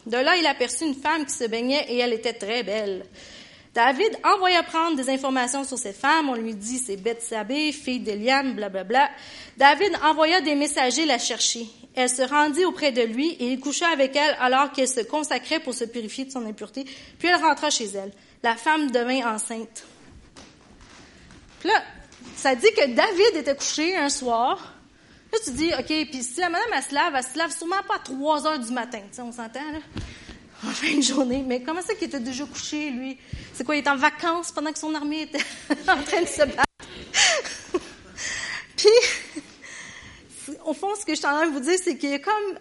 De 0.06 0.18
là, 0.18 0.36
il 0.38 0.46
aperçut 0.46 0.86
une 0.86 0.96
femme 0.96 1.26
qui 1.26 1.34
se 1.34 1.46
baignait 1.46 1.86
et 1.90 2.00
elle 2.00 2.14
était 2.14 2.34
très 2.34 2.64
belle. 2.64 3.06
David 3.74 4.20
envoya 4.24 4.62
prendre 4.62 4.96
des 4.96 5.10
informations 5.10 5.64
sur 5.64 5.80
cette 5.80 5.98
femme. 5.98 6.30
On 6.30 6.36
lui 6.36 6.54
dit 6.54 6.78
c'est 6.78 6.98
Bethsabée, 6.98 7.72
fille 7.72 8.00
d'Eliam, 8.00 8.54
blablabla. 8.54 9.10
David 9.58 9.98
envoya 10.04 10.42
des 10.42 10.54
messagers 10.54 11.06
la 11.06 11.18
chercher. 11.18 11.68
Elle 11.96 12.10
se 12.10 12.22
rendit 12.22 12.66
auprès 12.66 12.92
de 12.92 13.02
lui 13.02 13.32
et 13.32 13.54
il 13.54 13.60
coucha 13.60 13.88
avec 13.88 14.16
elle 14.16 14.36
alors 14.40 14.72
qu'elle 14.72 14.88
se 14.88 15.02
consacrait 15.02 15.60
pour 15.60 15.74
se 15.74 15.86
purifier 15.86 16.26
de 16.26 16.32
son 16.32 16.46
impureté. 16.46 16.86
Puis 17.18 17.28
elle 17.28 17.42
rentra 17.42 17.72
chez 17.72 17.86
elle. 17.86 18.12
La 18.44 18.56
femme 18.56 18.92
devint 18.92 19.34
enceinte. 19.34 19.86
Puis 21.60 21.70
là, 21.70 21.82
ça 22.36 22.56
dit 22.56 22.72
que 22.78 22.94
David 22.94 23.38
était 23.38 23.56
couché 23.56 23.96
un 23.96 24.10
soir. 24.10 24.74
Là, 25.32 25.40
tu 25.44 25.52
dis, 25.52 25.72
OK, 25.74 25.86
puis 25.86 26.22
si 26.22 26.40
la 26.40 26.50
madame, 26.50 26.70
elle 26.76 26.84
se 26.84 26.94
lave, 26.94 27.16
elle 27.16 27.24
se 27.24 27.38
lave 27.38 27.58
sûrement 27.58 27.82
pas 27.88 27.96
à 27.96 28.00
3 28.00 28.46
heures 28.46 28.60
du 28.60 28.72
matin. 28.72 29.00
Tu 29.00 29.16
sais, 29.16 29.22
on 29.22 29.32
s'entend, 29.32 29.72
là? 29.72 29.80
En 30.66 30.72
fin 30.72 30.96
de 30.96 31.02
journée. 31.02 31.44
Mais 31.46 31.62
comment 31.62 31.82
ça 31.82 31.94
qu'il 31.94 32.08
était 32.08 32.20
déjà 32.20 32.46
couché, 32.46 32.90
lui? 32.90 33.18
C'est 33.54 33.64
quoi, 33.64 33.76
il 33.76 33.80
était 33.80 33.90
en 33.90 33.98
vacances 33.98 34.52
pendant 34.52 34.72
que 34.72 34.80
son 34.80 34.94
armée 34.96 35.24
était 35.24 35.44
en 35.90 36.02
train 36.02 36.22
de 36.22 36.28
se 36.28 36.46
battre? 36.46 36.64
puis, 38.78 38.90
au 40.66 40.74
fond, 40.74 40.96
ce 41.00 41.06
que 41.06 41.14
je 41.14 41.20
suis 41.20 41.28
en 41.28 41.52
vous 41.52 41.60
dire, 41.60 41.78
c'est 41.84 41.98
qu'il 41.98 42.14
a 42.14 42.20
comme 42.20 42.60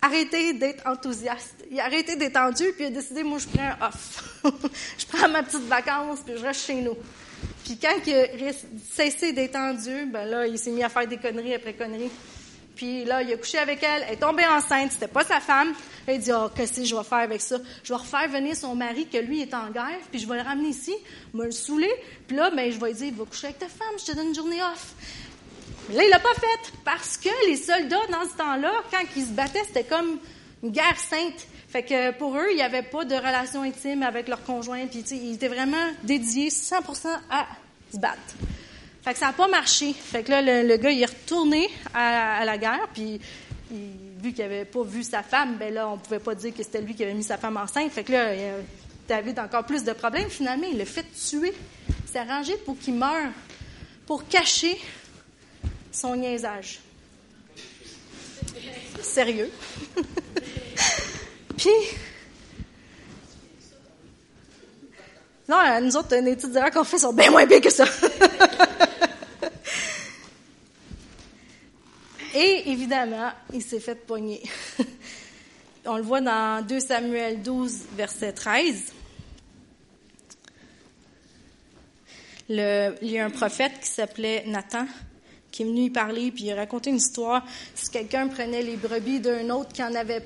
arrêté 0.00 0.54
d'être 0.54 0.86
enthousiaste. 0.86 1.64
Il 1.70 1.80
a 1.80 1.84
arrêté 1.84 2.16
d'être 2.16 2.34
tendu, 2.34 2.64
puis 2.72 2.84
il 2.84 2.86
a 2.86 2.90
décidé, 2.90 3.22
moi, 3.22 3.38
je 3.38 3.46
prends 3.48 3.62
un 3.62 3.88
off. 3.88 4.40
je 4.98 5.06
prends 5.06 5.28
ma 5.28 5.42
petite 5.42 5.66
vacance, 5.66 6.20
puis 6.20 6.34
je 6.36 6.42
reste 6.42 6.66
chez 6.66 6.80
nous. 6.80 6.96
Puis 7.64 7.78
quand 7.78 7.96
il 8.06 8.14
a 8.14 8.52
cessé 8.92 9.32
d'être 9.32 9.56
en 9.56 9.72
Dieu, 9.72 10.06
ben 10.12 10.26
là, 10.26 10.46
il 10.46 10.58
s'est 10.58 10.70
mis 10.70 10.82
à 10.82 10.88
faire 10.88 11.06
des 11.06 11.16
conneries 11.16 11.54
après 11.54 11.74
conneries. 11.74 12.10
Puis 12.76 13.04
là, 13.04 13.22
il 13.22 13.32
a 13.32 13.36
couché 13.36 13.58
avec 13.58 13.82
elle, 13.82 14.04
elle 14.06 14.14
est 14.14 14.16
tombée 14.16 14.44
enceinte, 14.46 14.92
c'était 14.92 15.08
pas 15.08 15.24
sa 15.24 15.40
femme. 15.40 15.72
Il 16.08 16.18
dit, 16.18 16.32
oh, 16.32 16.48
qu'est-ce 16.54 16.80
que 16.80 16.84
je 16.84 16.94
vais 16.94 17.04
faire 17.04 17.18
avec 17.18 17.40
ça? 17.40 17.56
Je 17.82 17.92
vais 17.92 17.98
refaire 17.98 18.28
venir 18.28 18.56
son 18.56 18.74
mari, 18.74 19.06
que 19.06 19.18
lui 19.18 19.42
est 19.42 19.54
en 19.54 19.70
guerre, 19.70 20.00
puis 20.10 20.20
je 20.20 20.28
vais 20.28 20.36
le 20.36 20.42
ramener 20.42 20.68
ici, 20.68 20.94
me 21.32 21.44
le 21.44 21.50
saouler, 21.52 21.92
puis 22.26 22.36
là, 22.36 22.50
ben, 22.50 22.70
je 22.70 22.78
vais 22.78 22.88
lui 22.88 22.94
dire, 22.94 23.12
va 23.16 23.24
coucher 23.24 23.46
avec 23.46 23.58
ta 23.58 23.68
femme, 23.68 23.94
je 23.98 24.04
te 24.04 24.16
donne 24.16 24.28
une 24.28 24.34
journée 24.34 24.62
off. 24.62 24.94
Là, 25.92 26.02
il 26.02 26.10
l'a 26.10 26.18
pas 26.18 26.34
fait, 26.34 26.72
parce 26.84 27.16
que 27.16 27.28
les 27.46 27.56
soldats, 27.56 28.06
dans 28.10 28.28
ce 28.28 28.36
temps-là, 28.36 28.72
quand 28.90 29.02
ils 29.16 29.24
se 29.24 29.30
battaient, 29.30 29.64
c'était 29.66 29.84
comme 29.84 30.18
une 30.62 30.70
guerre 30.70 30.98
sainte. 30.98 31.46
Fait 31.68 31.82
que 31.82 32.12
pour 32.12 32.36
eux, 32.36 32.46
il 32.50 32.56
n'y 32.56 32.62
avait 32.62 32.82
pas 32.82 33.04
de 33.04 33.14
relation 33.14 33.62
intime 33.62 34.02
avec 34.02 34.28
leur 34.28 34.42
conjoint. 34.44 34.86
Puis, 34.86 35.00
ils 35.10 35.34
étaient 35.34 35.48
vraiment 35.48 35.90
dédiés 36.04 36.48
100% 36.48 37.08
à 37.30 37.46
se 37.92 37.98
battre. 37.98 38.34
Fait 39.04 39.12
que 39.12 39.18
ça 39.18 39.26
n'a 39.26 39.32
pas 39.34 39.48
marché. 39.48 39.92
Fait 39.92 40.22
que 40.22 40.30
là, 40.30 40.62
le, 40.62 40.76
gars, 40.78 40.90
il 40.90 41.02
est 41.02 41.06
retourné 41.06 41.68
à, 41.92 42.42
la 42.46 42.56
guerre. 42.56 42.88
Puis, 42.94 43.20
vu 43.70 44.32
qu'il 44.32 44.42
n'avait 44.42 44.64
pas 44.64 44.82
vu 44.82 45.02
sa 45.02 45.22
femme, 45.22 45.58
ben 45.58 45.74
là, 45.74 45.90
on 45.90 45.98
pouvait 45.98 46.20
pas 46.20 46.34
dire 46.34 46.54
que 46.54 46.62
c'était 46.62 46.80
lui 46.80 46.94
qui 46.94 47.02
avait 47.02 47.12
mis 47.12 47.22
sa 47.22 47.36
femme 47.36 47.58
enceinte. 47.58 47.92
Fait 47.92 48.02
que 48.02 48.12
là, 48.12 48.30
David 49.06 49.38
a 49.38 49.44
encore 49.44 49.66
plus 49.66 49.84
de 49.84 49.92
problèmes. 49.92 50.30
Finalement, 50.30 50.66
il 50.72 50.78
l'a 50.78 50.86
fait 50.86 51.04
tuer. 51.12 51.52
Il 51.88 52.10
s'est 52.10 52.18
arrangé 52.18 52.56
pour 52.64 52.78
qu'il 52.78 52.94
meure, 52.94 53.28
pour 54.06 54.26
cacher 54.26 54.80
son 55.92 56.16
niaisage. 56.16 56.80
Sérieux? 59.02 59.50
Puis, 61.58 61.68
non, 65.46 65.58
nous 65.82 65.94
autres, 65.94 66.16
les 66.16 66.32
étudiants 66.32 66.70
qu'on 66.72 66.84
fait 66.84 66.96
sont 66.96 67.12
bien 67.12 67.30
moins 67.30 67.44
bien 67.44 67.60
que 67.60 67.68
ça. 67.68 67.84
Et 72.34 72.70
évidemment, 72.70 73.30
il 73.52 73.62
s'est 73.62 73.80
fait 73.80 73.94
pogner. 73.94 74.42
On 75.86 75.96
le 75.96 76.02
voit 76.02 76.20
dans 76.20 76.64
2 76.66 76.80
Samuel 76.80 77.42
12, 77.42 77.72
verset 77.96 78.32
13. 78.32 78.92
Le, 82.48 82.94
il 83.02 83.10
y 83.10 83.18
a 83.18 83.24
un 83.24 83.30
prophète 83.30 83.80
qui 83.80 83.88
s'appelait 83.88 84.44
Nathan 84.46 84.86
qui 85.54 85.62
est 85.62 85.66
venu 85.66 85.82
y 85.82 85.90
parler, 85.90 86.32
puis 86.32 86.46
il 86.46 86.50
a 86.50 86.56
raconté 86.56 86.90
une 86.90 86.96
histoire. 86.96 87.46
Si 87.76 87.88
quelqu'un 87.88 88.26
prenait 88.26 88.62
les 88.62 88.76
brebis 88.76 89.20
d'un 89.20 89.48
autre 89.50 89.72
qui 89.72 89.84
en 89.84 89.94
avait 89.94 90.24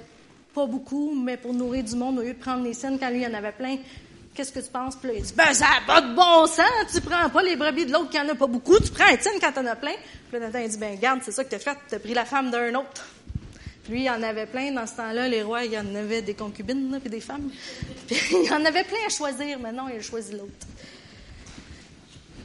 pas 0.55 0.65
beaucoup, 0.65 1.15
mais 1.15 1.37
pour 1.37 1.53
nourrir 1.53 1.85
du 1.85 1.97
monde, 1.97 2.19
au 2.19 2.23
lieu 2.23 2.33
de 2.33 2.39
prendre 2.39 2.65
les 2.65 2.73
scènes 2.73 2.99
quand 2.99 3.11
lui, 3.11 3.21
il 3.21 3.27
en 3.27 3.35
avait 3.35 3.53
plein, 3.53 3.77
qu'est-ce 4.39 4.53
que 4.53 4.61
tu 4.61 4.71
penses? 4.71 4.95
Puis 4.95 5.09
là, 5.09 5.15
il 5.17 5.23
dit, 5.23 5.33
ben, 5.37 5.53
ça 5.53 5.67
n'a 5.67 5.81
pas 5.85 6.01
de 6.01 6.15
bon 6.15 6.47
sens, 6.47 6.93
tu 6.95 7.01
prends 7.01 7.29
pas 7.29 7.43
les 7.43 7.57
brebis 7.57 7.87
de 7.87 7.93
l'autre 7.93 8.09
qui 8.09 8.21
en 8.21 8.29
a 8.29 8.37
pas 8.37 8.47
beaucoup, 8.47 8.79
tu 8.79 8.93
prends 8.93 9.13
un 9.13 9.17
tienne 9.17 9.35
quand 9.41 9.51
t'en 9.51 9.67
as 9.67 9.75
plein. 9.75 9.95
Puis 10.31 10.39
là, 10.39 10.47
Nathan, 10.47 10.61
il 10.61 10.69
dit, 10.69 10.79
ben, 10.79 10.97
garde, 10.97 11.23
c'est 11.25 11.33
ça 11.33 11.43
que 11.43 11.51
t'as 11.51 11.59
fait, 11.59 11.77
t'as 11.89 11.99
pris 11.99 12.15
la 12.15 12.25
femme 12.25 12.49
d'un 12.53 12.73
autre. 12.77 13.05
Puis 13.83 13.95
lui, 13.95 14.05
il 14.05 14.11
en 14.11 14.23
avait 14.23 14.47
plein. 14.47 14.71
Dans 14.71 14.87
ce 14.87 14.95
temps-là, 14.95 15.27
les 15.27 15.43
rois, 15.43 15.65
il 15.65 15.73
y 15.73 15.79
en 15.79 15.93
avait 15.93 16.23
des 16.23 16.35
concubines, 16.35 17.01
puis 17.01 17.11
des 17.11 17.21
femmes. 17.21 17.51
Puis 18.07 18.17
il 18.45 18.53
en 18.53 18.65
avait 18.65 18.85
plein 18.85 18.99
à 19.07 19.11
choisir. 19.11 19.59
Maintenant, 19.59 19.89
il 19.89 19.97
a 19.97 20.03
choisi 20.03 20.33
l'autre. 20.33 20.53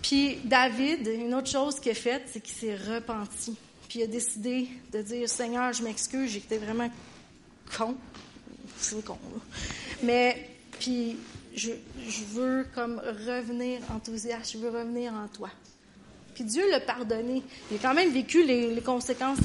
Puis 0.01 0.39
David, 0.43 1.07
une 1.07 1.35
autre 1.35 1.49
chose 1.51 1.79
qu'il 1.79 1.91
a 1.91 1.95
faite, 1.95 2.23
c'est 2.25 2.41
qu'il 2.41 2.55
s'est 2.55 2.75
repenti. 2.75 3.55
Puis 3.87 3.99
il 3.99 4.03
a 4.03 4.07
décidé 4.07 4.67
de 4.91 5.01
dire, 5.03 5.29
Seigneur, 5.29 5.71
je 5.73 5.83
m'excuse, 5.83 6.31
j'étais 6.31 6.57
vraiment 6.57 6.89
con. 7.77 7.95
C'est 8.79 9.05
con, 9.05 9.19
là. 9.31 9.41
Mais, 10.01 10.49
puis, 10.79 11.17
je, 11.55 11.71
veux 12.33 12.65
comme 12.73 13.01
revenir 13.27 13.79
enthousiaste, 13.93 14.53
je 14.53 14.57
veux 14.57 14.69
revenir 14.69 15.13
en 15.13 15.27
toi. 15.27 15.49
Puis 16.33 16.43
Dieu 16.43 16.63
l'a 16.71 16.79
pardonné. 16.79 17.43
Il 17.69 17.77
a 17.77 17.79
quand 17.79 17.93
même 17.93 18.11
vécu 18.11 18.43
les, 18.43 18.81
conséquences. 18.81 19.37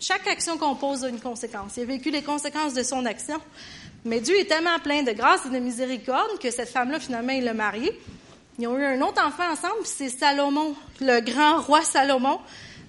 Chaque 0.00 0.26
action 0.26 0.56
qu'on 0.56 0.74
pose 0.74 1.04
a 1.04 1.08
une 1.08 1.20
conséquence. 1.20 1.76
Il 1.76 1.82
a 1.82 1.86
vécu 1.86 2.10
les 2.10 2.22
conséquences 2.22 2.72
de 2.72 2.82
son 2.82 3.04
action. 3.04 3.38
Mais 4.04 4.20
Dieu 4.20 4.38
est 4.38 4.46
tellement 4.46 4.78
plein 4.78 5.02
de 5.02 5.12
grâce 5.12 5.44
et 5.46 5.50
de 5.50 5.58
miséricorde 5.58 6.38
que 6.40 6.50
cette 6.50 6.70
femme-là, 6.70 6.98
finalement, 6.98 7.32
il 7.32 7.44
l'a 7.44 7.54
mariée. 7.54 7.92
Ils 8.58 8.66
ont 8.66 8.78
eu 8.78 8.84
un 8.84 9.00
autre 9.02 9.22
enfant 9.22 9.50
ensemble, 9.50 9.84
c'est 9.84 10.08
Salomon, 10.08 10.74
le 11.00 11.20
grand 11.20 11.60
roi 11.60 11.82
Salomon, 11.82 12.38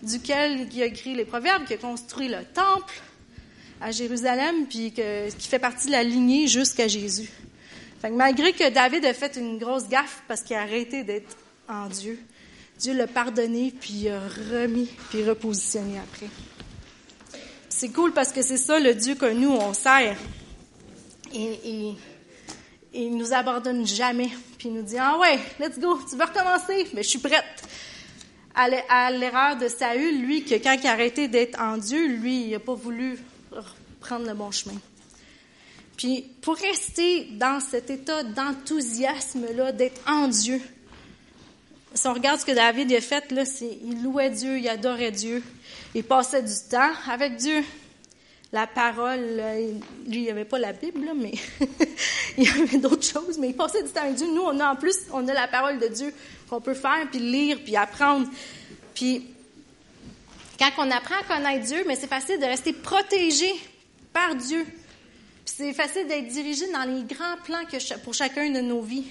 duquel 0.02 0.68
il 0.72 0.82
a 0.82 0.86
écrit 0.86 1.14
les 1.14 1.26
Proverbes, 1.26 1.66
qui 1.66 1.74
a 1.74 1.78
construit 1.78 2.30
le 2.30 2.46
temple, 2.54 3.02
à 3.82 3.92
Jérusalem, 3.92 4.66
puis 4.70 4.94
qui 4.94 5.48
fait 5.48 5.60
partie 5.60 5.88
de 5.88 5.92
la 5.92 6.04
lignée 6.04 6.48
jusqu'à 6.48 6.88
Jésus. 6.88 7.30
Fait 8.02 8.10
malgré 8.10 8.54
que 8.54 8.70
David 8.70 9.06
a 9.06 9.14
fait 9.14 9.36
une 9.38 9.58
grosse 9.58 9.88
gaffe 9.88 10.22
parce 10.28 10.42
qu'il 10.42 10.56
a 10.56 10.62
arrêté 10.62 11.04
d'être 11.04 11.36
en 11.68 11.88
Dieu, 11.88 12.20
Dieu 12.78 12.94
l'a 12.94 13.08
pardonné, 13.08 13.74
puis 13.80 13.94
il 13.94 14.10
a 14.10 14.20
remis, 14.20 14.90
puis 15.10 15.28
repositionné 15.28 15.98
après. 15.98 16.28
C'est 17.70 17.90
cool 17.90 18.14
parce 18.14 18.32
que 18.32 18.42
c'est 18.42 18.58
ça 18.58 18.80
le 18.80 18.94
Dieu 18.94 19.16
que 19.16 19.32
nous, 19.32 19.52
on 19.52 19.74
sert. 19.74 20.18
Et, 21.34 21.60
et, 21.64 21.96
il 22.94 23.18
nous 23.18 23.34
abandonne 23.34 23.86
jamais. 23.86 24.30
Puis 24.58 24.70
il 24.70 24.74
nous 24.76 24.84
dit, 24.84 24.98
ah 24.98 25.18
ouais, 25.20 25.40
let's 25.60 25.80
go, 25.80 26.00
tu 26.10 26.16
veux 26.16 26.24
recommencer? 26.24 26.88
Mais 26.94 27.04
je 27.04 27.10
suis 27.10 27.20
prête. 27.20 27.44
À 28.56 29.12
l'erreur 29.12 29.58
de 29.58 29.68
Saül, 29.68 30.22
lui, 30.22 30.44
que 30.44 30.56
quand 30.56 30.76
il 30.82 30.88
a 30.88 30.94
arrêté 30.94 31.28
d'être 31.28 31.60
en 31.62 31.78
Dieu, 31.78 32.08
lui, 32.08 32.46
il 32.46 32.52
n'a 32.52 32.60
pas 32.60 32.74
voulu 32.74 33.20
prendre 34.00 34.26
le 34.26 34.34
bon 34.34 34.50
chemin. 34.50 34.80
Puis 35.98 36.26
pour 36.42 36.56
rester 36.56 37.26
dans 37.32 37.60
cet 37.60 37.90
état 37.90 38.24
d'enthousiasme-là, 38.24 39.72
d'être 39.72 40.00
en 40.08 40.28
Dieu, 40.28 40.62
si 41.96 42.08
on 42.08 42.14
regarde 42.14 42.40
ce 42.40 42.46
que 42.46 42.52
David 42.52 42.94
a 42.94 43.02
fait, 43.02 43.32
là, 43.32 43.44
c'est 43.44 43.80
il 43.84 44.04
louait 44.04 44.30
Dieu, 44.30 44.60
il 44.60 44.70
adorait 44.70 45.12
Dieu, 45.12 45.44
il 45.96 46.04
passait 46.04 46.44
du 46.44 46.54
temps 46.70 46.92
avec 47.10 47.38
Dieu. 47.38 47.64
La 48.54 48.66
parole, 48.66 49.42
lui, 50.08 50.20
il 50.20 50.22
n'y 50.22 50.30
avait 50.30 50.46
pas 50.46 50.60
la 50.60 50.72
Bible, 50.72 51.10
mais 51.16 51.34
il 52.38 52.46
y 52.46 52.48
avait 52.48 52.78
d'autres 52.78 53.06
choses, 53.06 53.38
mais 53.38 53.50
il 53.50 53.56
passait 53.56 53.84
du 53.84 53.90
temps 53.90 54.04
avec 54.04 54.16
Dieu. 54.16 54.28
Nous, 54.28 54.42
on 54.42 54.60
a 54.60 54.72
en 54.72 54.76
plus, 54.76 54.96
on 55.12 55.28
a 55.28 55.34
la 55.34 55.48
parole 55.48 55.80
de 55.80 55.88
Dieu 55.88 56.14
qu'on 56.50 56.62
peut 56.62 56.76
faire, 56.76 57.08
puis 57.10 57.20
lire, 57.20 57.60
puis 57.64 57.76
apprendre. 57.76 58.28
Puis 58.94 59.26
Quand 60.58 60.70
on 60.78 60.92
apprend 60.92 61.16
à 61.20 61.24
connaître 61.24 61.66
Dieu, 61.66 61.84
mais 61.88 61.96
c'est 61.96 62.08
facile 62.08 62.40
de 62.40 62.46
rester 62.46 62.72
protégé 62.72 63.52
par 64.14 64.36
Dieu. 64.36 64.66
C'est 65.50 65.74
facile 65.74 66.08
d'être 66.08 66.28
dirigé 66.28 66.70
dans 66.72 66.84
les 66.84 67.04
grands 67.04 67.38
plans 67.46 67.64
pour 68.04 68.14
chacun 68.14 68.50
de 68.50 68.60
nos 68.60 68.82
vies. 68.82 69.08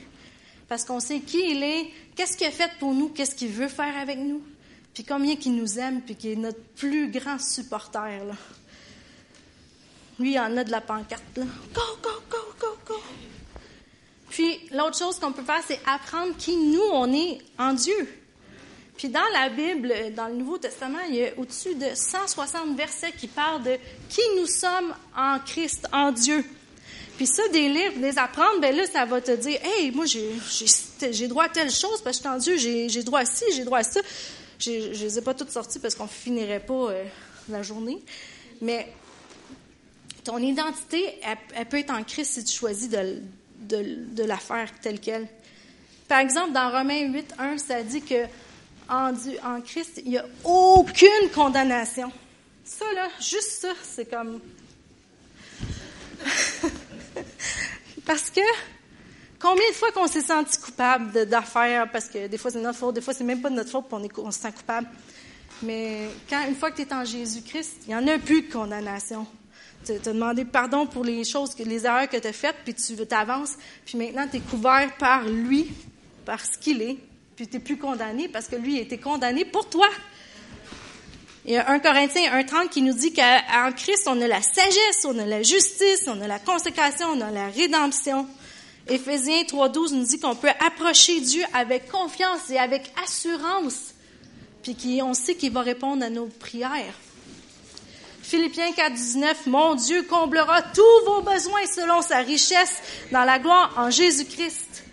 Parce 0.69 0.85
qu'on 0.85 1.01
sait 1.01 1.21
qui 1.21 1.51
il 1.51 1.63
est, 1.63 1.91
qu'est-ce 2.15 2.37
qu'il 2.37 2.47
a 2.47 2.51
fait 2.51 2.71
pour 2.79 2.93
nous, 2.93 3.09
qu'est-ce 3.09 3.35
qu'il 3.35 3.49
veut 3.49 3.69
faire 3.69 3.97
avec 3.97 4.19
nous, 4.19 4.43
puis 4.93 5.03
combien 5.03 5.37
qu'il 5.37 5.55
nous 5.55 5.79
aime, 5.79 6.03
puis 6.03 6.15
qu'il 6.15 6.31
est 6.33 6.37
notre 6.37 6.61
plus 6.77 7.11
grand 7.11 7.39
supporter. 7.39 8.21
Lui, 10.19 10.33
il 10.33 10.39
en 10.39 10.57
a 10.57 10.65
de 10.65 10.71
la 10.71 10.81
pancarte. 10.81 11.23
Là. 11.37 11.45
Go, 11.73 11.81
go, 12.03 12.11
go, 12.29 12.39
go, 12.61 12.77
go. 12.87 13.01
Puis 14.29 14.59
l'autre 14.73 14.99
chose 14.99 15.19
qu'on 15.19 15.33
peut 15.33 15.45
faire, 15.45 15.63
c'est 15.67 15.81
apprendre 15.87 16.37
qui 16.37 16.57
nous, 16.57 16.83
on 16.93 17.13
est 17.13 17.39
en 17.59 17.73
Dieu. 17.73 18.26
Puis 18.97 19.09
dans 19.09 19.21
la 19.33 19.49
Bible, 19.51 19.93
dans 20.15 20.29
le 20.29 20.35
Nouveau 20.35 20.59
Testament, 20.59 20.99
il 21.09 21.17
y 21.17 21.25
a 21.25 21.31
au-dessus 21.37 21.75
de 21.75 21.95
160 21.95 22.77
versets 22.77 23.13
qui 23.13 23.27
parlent 23.27 23.63
de 23.63 23.77
qui 24.09 24.23
nous 24.39 24.47
sommes 24.47 24.95
en 25.17 25.39
Christ, 25.41 25.87
en 25.93 26.13
Dieu. 26.13 26.45
Puis 27.17 27.27
ça, 27.27 27.47
des 27.49 27.69
livres, 27.69 27.99
des 27.99 28.19
apprendre, 28.19 28.61
ben 28.61 28.75
là, 28.75 28.85
ça 28.87 29.05
va 29.05 29.21
te 29.21 29.33
dire, 29.33 29.59
hey, 29.63 29.91
moi, 29.91 30.05
j'ai 30.07 31.29
droit 31.29 31.45
à 31.45 31.49
telle 31.49 31.71
chose 31.71 32.03
parce 32.03 32.19
que 32.19 32.25
je 32.25 32.29
suis 32.29 32.37
en 32.37 32.39
Dieu, 32.39 32.57
j'ai 32.89 33.03
droit 33.03 33.21
à 33.21 33.25
ci, 33.25 33.45
j'ai 33.55 33.65
droit 33.65 33.79
à 33.79 33.85
ça. 33.85 34.01
Je 34.59 34.71
ne 34.71 34.93
les 34.93 35.19
ai 35.19 35.23
pas 35.23 35.35
toutes 35.35 35.51
sorties 35.51 35.79
parce 35.79 35.95
qu'on 35.95 36.07
finirait 36.07 36.61
pas 36.61 36.91
euh, 36.91 37.05
la 37.49 37.63
journée. 37.63 38.03
Mais 38.63 38.89
ton 40.25 40.39
identité, 40.39 41.21
elle, 41.55 41.67
peut 41.67 41.79
être 41.79 41.93
en 41.93 42.03
Christ 42.03 42.33
si 42.33 42.45
tu 42.45 42.57
choisis 42.57 42.89
de, 42.89 43.21
de, 43.61 44.25
la 44.25 44.39
faire 44.39 44.71
telle 44.81 44.99
qu'elle. 44.99 45.29
Par 46.09 46.21
exemple, 46.21 46.53
dans 46.53 46.71
Romains 46.71 47.13
8, 47.13 47.35
1, 47.39 47.59
ça 47.59 47.83
dit 47.83 48.03
que 48.03 48.25
en, 48.89 49.13
en 49.45 49.61
Christ, 49.61 50.01
il 50.05 50.11
n'y 50.11 50.19
a 50.19 50.27
aucune 50.45 51.31
condamnation. 51.35 52.13
Ça, 52.65 52.85
là, 52.95 53.09
juste 53.21 53.61
ça, 53.61 53.73
c'est 53.83 54.09
comme. 54.11 54.41
Parce 58.07 58.31
que 58.31 58.41
combien 59.39 59.69
de 59.69 59.75
fois 59.75 59.93
qu'on 59.93 60.07
s'est 60.07 60.23
senti 60.23 60.59
coupable 60.59 61.27
d'affaires, 61.27 61.91
parce 61.91 62.07
que 62.09 62.27
des 62.27 62.39
fois 62.39 62.51
c'est 62.51 62.61
notre 62.61 62.79
faute, 62.79 62.95
des 62.95 63.01
fois 63.01 63.15
c'est 63.15 63.25
même 63.25 63.41
pas 63.41 63.51
de 63.51 63.55
notre 63.55 63.71
faute, 63.71 63.87
puis 63.89 63.99
on, 64.19 64.31
se 64.31 64.41
sent 64.41 64.53
coupable. 64.53 64.89
Mais 65.63 66.09
quand 66.29 66.47
une 66.47 66.55
fois 66.55 66.71
que 66.71 66.77
tu 66.77 66.83
es 66.83 66.93
en 66.93 67.05
Jésus-Christ, 67.05 67.83
il 67.87 67.89
n'y 67.89 67.95
en 67.97 68.07
a 68.07 68.19
plus 68.19 68.43
de 68.43 68.53
condamnation. 68.53 69.27
Tu 69.85 69.93
as 69.93 69.99
demandé 69.99 70.45
pardon 70.45 70.87
pour 70.87 71.05
les 71.05 71.25
choses, 71.25 71.57
les 71.59 71.87
erreurs 71.87 72.09
que 72.09 72.17
tu 72.17 72.27
as 72.27 72.33
faites, 72.33 72.57
puis 72.65 72.75
tu 72.75 72.97
t'avances, 73.07 73.57
puis 73.85 73.99
maintenant 73.99 74.27
tu 74.31 74.39
es 74.39 74.41
couvert 74.41 74.97
par 74.99 75.25
lui, 75.25 75.73
par 76.25 76.45
ce 76.45 76.59
qu'il 76.59 76.83
est, 76.83 76.99
puis 77.37 77.47
tu 77.47 77.57
n'es 77.57 77.63
plus 77.63 77.77
condamné 77.77 78.29
parce 78.29 78.49
que 78.49 78.57
lui 78.57 78.79
a 78.79 78.83
été 78.83 78.99
condamné 78.99 79.45
pour 79.45 79.69
toi. 79.69 79.89
Il 81.45 81.53
y 81.53 81.57
a 81.57 81.71
1 81.71 81.79
Corinthiens 81.79 82.33
1.30 82.41 82.71
qui 82.71 82.83
nous 82.83 82.95
dit 82.95 83.13
qu'en 83.13 83.71
Christ, 83.77 84.09
on 84.09 84.21
a 84.21 84.27
la 84.27 84.43
sagesse, 84.43 85.05
on 85.05 85.17
a 85.19 85.27
la 85.27 85.43
justice, 85.43 86.09
on 86.09 86.21
a 86.21 86.27
la 86.27 86.39
consécration, 86.39 87.09
on 87.09 87.21
a 87.21 87.31
la 87.31 87.49
rédemption. 87.49 88.27
Éphésiens 88.89 89.43
3.12 89.43 89.95
nous 89.95 90.05
dit 90.05 90.19
qu'on 90.19 90.35
peut 90.35 90.51
approcher 90.65 91.21
Dieu 91.21 91.43
avec 91.53 91.91
confiance 91.91 92.51
et 92.51 92.59
avec 92.59 92.91
assurance, 93.05 93.95
puis 94.63 94.75
qu'on 94.75 95.15
sait 95.15 95.35
qu'il 95.35 95.53
va 95.53 95.61
répondre 95.61 96.05
à 96.05 96.11
nos 96.11 96.27
prières. 96.27 96.95
Philippiens 98.23 98.71
4.19, 98.71 99.35
Mon 99.47 99.75
Dieu 99.77 100.03
comblera 100.05 100.63
tous 100.63 101.05
vos 101.05 101.21
besoins 101.21 101.67
selon 101.67 102.03
sa 102.03 102.19
richesse 102.19 102.83
dans 103.13 103.25
la 103.25 103.39
gloire 103.39 103.75
en 103.77 103.91
Jésus-Christ. 103.91 104.86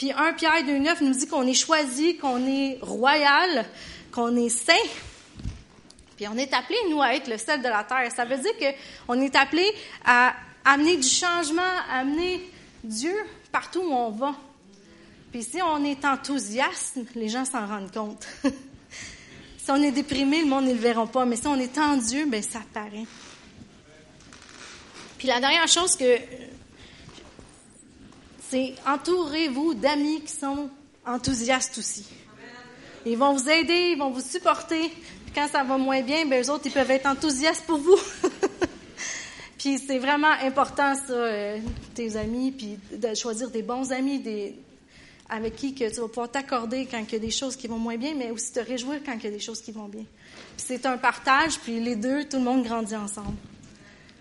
Puis 0.00 0.12
1 0.12 0.32
Pierre 0.32 0.62
2.9 0.62 1.04
nous 1.04 1.12
dit 1.12 1.26
qu'on 1.26 1.46
est 1.46 1.52
choisi, 1.52 2.16
qu'on 2.16 2.46
est 2.46 2.78
royal, 2.80 3.66
qu'on 4.10 4.34
est 4.34 4.48
saint. 4.48 4.72
Puis 6.16 6.26
on 6.26 6.38
est 6.38 6.54
appelé, 6.54 6.78
nous, 6.88 7.02
à 7.02 7.14
être 7.14 7.28
le 7.28 7.36
sel 7.36 7.60
de 7.60 7.68
la 7.68 7.84
terre. 7.84 8.10
Ça 8.10 8.24
veut 8.24 8.38
dire 8.38 8.74
qu'on 9.06 9.20
est 9.20 9.36
appelé 9.36 9.70
à 10.06 10.32
amener 10.64 10.96
du 10.96 11.06
changement, 11.06 11.60
à 11.90 11.98
amener 11.98 12.40
Dieu 12.82 13.14
partout 13.52 13.80
où 13.80 13.92
on 13.92 14.08
va. 14.08 14.34
Puis 15.32 15.42
si 15.42 15.60
on 15.60 15.84
est 15.84 16.02
enthousiaste, 16.06 16.98
les 17.14 17.28
gens 17.28 17.44
s'en 17.44 17.66
rendent 17.66 17.92
compte. 17.92 18.26
si 19.58 19.70
on 19.70 19.82
est 19.82 19.92
déprimé, 19.92 20.40
le 20.40 20.46
monde 20.46 20.64
ne 20.64 20.72
le 20.72 20.78
verra 20.78 21.06
pas. 21.08 21.26
Mais 21.26 21.36
si 21.36 21.46
on 21.46 21.56
est 21.56 21.76
en 21.76 21.98
Dieu, 21.98 22.24
ben 22.24 22.42
ça 22.42 22.60
paraît. 22.72 23.04
Puis 25.18 25.28
la 25.28 25.40
dernière 25.40 25.68
chose 25.68 25.94
que 25.94 26.16
c'est 28.50 28.74
entourez-vous 28.86 29.74
d'amis 29.74 30.22
qui 30.22 30.32
sont 30.32 30.68
enthousiastes 31.06 31.78
aussi. 31.78 32.04
Ils 33.06 33.16
vont 33.16 33.34
vous 33.34 33.48
aider, 33.48 33.92
ils 33.92 33.98
vont 33.98 34.10
vous 34.10 34.20
supporter. 34.20 34.88
Puis 34.88 35.32
quand 35.34 35.46
ça 35.48 35.62
va 35.62 35.78
moins 35.78 36.02
bien, 36.02 36.26
ben 36.26 36.42
eux 36.42 36.50
autres, 36.50 36.64
ils 36.66 36.72
peuvent 36.72 36.90
être 36.90 37.06
enthousiastes 37.06 37.64
pour 37.64 37.78
vous. 37.78 37.96
puis 39.58 39.78
c'est 39.78 39.98
vraiment 39.98 40.32
important, 40.42 40.94
ça, 40.96 41.12
euh, 41.12 41.58
tes 41.94 42.16
amis, 42.16 42.50
puis 42.50 42.78
de 42.92 43.14
choisir 43.14 43.50
des 43.50 43.62
bons 43.62 43.92
amis, 43.92 44.18
des, 44.18 44.56
avec 45.28 45.56
qui 45.56 45.74
que 45.74 45.88
tu 45.88 46.00
vas 46.00 46.08
pouvoir 46.08 46.30
t'accorder 46.30 46.86
quand 46.90 46.98
il 46.98 47.12
y 47.12 47.16
a 47.16 47.20
des 47.20 47.30
choses 47.30 47.56
qui 47.56 47.68
vont 47.68 47.78
moins 47.78 47.96
bien, 47.96 48.14
mais 48.16 48.30
aussi 48.30 48.52
te 48.52 48.60
réjouir 48.60 49.00
quand 49.06 49.14
il 49.14 49.24
y 49.24 49.28
a 49.28 49.30
des 49.30 49.38
choses 49.38 49.62
qui 49.62 49.72
vont 49.72 49.88
bien. 49.88 50.04
Puis 50.56 50.66
c'est 50.66 50.84
un 50.86 50.98
partage, 50.98 51.58
puis 51.60 51.80
les 51.80 51.96
deux, 51.96 52.24
tout 52.24 52.38
le 52.38 52.44
monde 52.44 52.64
grandit 52.64 52.96
ensemble. 52.96 53.36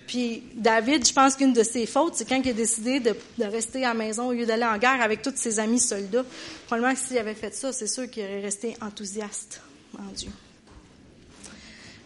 Puis 0.10 0.42
David, 0.56 1.08
je 1.08 1.14
pense 1.14 1.36
qu'une 1.36 1.54
de 1.54 1.62
ses 1.62 1.86
fautes, 1.86 2.16
c'est 2.16 2.28
quand 2.28 2.42
il 2.44 2.50
a 2.50 2.54
décidé 2.54 3.00
de, 3.00 3.14
rester 3.42 3.86
à 3.86 3.90
la 3.90 3.94
maison 3.94 4.30
au 4.30 4.32
lieu 4.32 4.44
d'aller 4.44 4.64
en 4.64 4.80
guerre 4.80 5.04
avec 5.04 5.22
tous 5.22 5.34
ses 5.36 5.60
amis 5.60 5.80
soldats. 5.80 6.26
Probablement 6.66 6.96
que 6.96 7.00
s'il 7.00 7.20
avait 7.20 7.36
fait 7.36 7.54
ça, 7.54 7.72
c'est 7.72 7.86
sûr 7.86 8.10
qu'il 8.10 8.24
aurait 8.24 8.42
resté 8.42 8.76
enthousiaste 8.82 9.62
en 10.00 10.12
Dieu. 10.12 10.32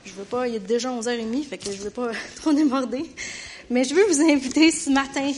Je 0.04 0.12
veux 0.16 0.26
pas, 0.26 0.50
il 0.50 0.56
est 0.56 0.60
déjà 0.60 0.90
11h30, 0.90 1.46
fait 1.46 1.58
que 1.58 1.72
je 1.72 1.82
veux 1.82 1.92
pas 1.92 2.12
trop 2.36 2.52
déborder. 2.52 3.06
Mais 3.70 3.86
je 3.86 3.96
veux 3.96 4.04
vous 4.04 4.22
inviter 4.22 4.70
ce 4.70 4.90
matin, 4.90 5.32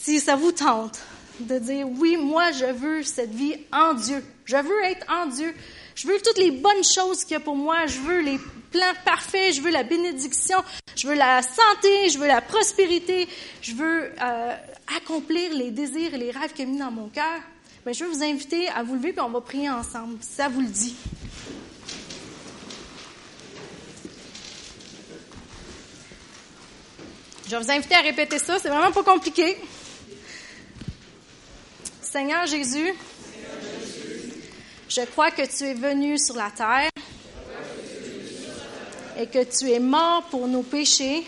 si 0.00 0.20
ça 0.20 0.36
vous 0.36 0.52
tente, 0.52 1.00
de 1.40 1.58
dire 1.58 1.88
oui, 1.98 2.16
moi 2.16 2.52
je 2.52 2.66
veux 2.66 3.02
cette 3.02 3.34
vie 3.34 3.56
en 3.72 3.94
Dieu. 3.94 4.22
Je 4.44 4.56
veux 4.56 4.84
être 4.84 5.04
en 5.12 5.26
Dieu. 5.26 5.52
Je 5.98 6.06
veux 6.06 6.20
toutes 6.24 6.38
les 6.38 6.52
bonnes 6.52 6.84
choses 6.84 7.24
qu'il 7.24 7.32
y 7.32 7.34
a 7.34 7.40
pour 7.40 7.56
moi. 7.56 7.86
Je 7.86 7.98
veux 7.98 8.20
les 8.20 8.38
plans 8.70 8.94
parfaits. 9.04 9.52
Je 9.52 9.60
veux 9.60 9.70
la 9.70 9.82
bénédiction. 9.82 10.62
Je 10.94 11.08
veux 11.08 11.14
la 11.14 11.42
santé. 11.42 12.08
Je 12.08 12.18
veux 12.18 12.28
la 12.28 12.40
prospérité. 12.40 13.28
Je 13.60 13.74
veux 13.74 14.12
euh, 14.22 14.56
accomplir 14.96 15.52
les 15.54 15.72
désirs 15.72 16.14
et 16.14 16.18
les 16.18 16.30
rêves 16.30 16.52
qu'il 16.52 16.66
a 16.66 16.68
mis 16.68 16.78
dans 16.78 16.92
mon 16.92 17.08
cœur. 17.08 17.40
Mais 17.84 17.94
je 17.94 18.04
veux 18.04 18.10
vous 18.12 18.22
inviter 18.22 18.68
à 18.68 18.84
vous 18.84 18.94
lever 18.94 19.12
et 19.16 19.20
on 19.20 19.28
va 19.28 19.40
prier 19.40 19.70
ensemble. 19.70 20.18
ça 20.20 20.48
vous 20.48 20.60
le 20.60 20.68
dit. 20.68 20.94
Je 27.46 27.50
vais 27.50 27.58
vous 27.60 27.70
inviter 27.72 27.96
à 27.96 28.02
répéter 28.02 28.38
ça. 28.38 28.60
C'est 28.60 28.68
vraiment 28.68 28.92
pas 28.92 29.02
compliqué. 29.02 29.56
Seigneur 32.02 32.46
Jésus, 32.46 32.94
je 34.88 35.02
crois 35.02 35.30
que 35.30 35.42
tu 35.42 35.64
es 35.64 35.74
venu 35.74 36.18
sur 36.18 36.36
la 36.36 36.50
terre 36.50 36.90
et 39.18 39.26
que 39.26 39.44
tu 39.44 39.70
es 39.70 39.80
mort 39.80 40.24
pour 40.30 40.48
nos 40.48 40.62
péchés 40.62 41.26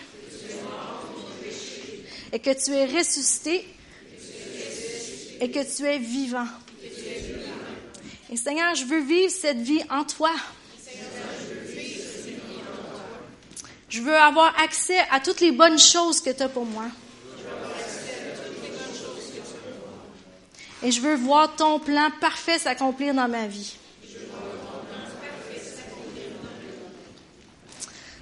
et 2.33 2.39
que 2.39 2.51
tu 2.51 2.73
es 2.73 2.87
ressuscité 2.87 3.67
et 5.41 5.51
que 5.51 5.77
tu 5.77 5.85
es 5.85 5.99
vivant. 5.99 6.47
Et 8.33 8.37
Seigneur, 8.37 8.75
je 8.75 8.85
veux 8.85 9.01
vivre 9.01 9.31
cette 9.31 9.59
vie 9.59 9.83
en 9.91 10.05
toi. 10.05 10.33
Je 13.89 14.01
veux 14.01 14.15
avoir 14.15 14.59
accès 14.61 14.99
à 15.11 15.19
toutes 15.19 15.41
les 15.41 15.51
bonnes 15.51 15.79
choses 15.79 16.21
que 16.21 16.31
tu 16.31 16.43
as 16.43 16.49
pour 16.49 16.65
moi. 16.65 16.87
Et 20.83 20.91
je 20.91 21.01
veux 21.03 21.15
voir 21.15 21.55
ton 21.57 21.79
plan 21.79 22.11
parfait 22.21 22.59
s'accomplir 22.59 23.13
dans 23.15 23.29
ma 23.29 23.47
vie. 23.47 23.77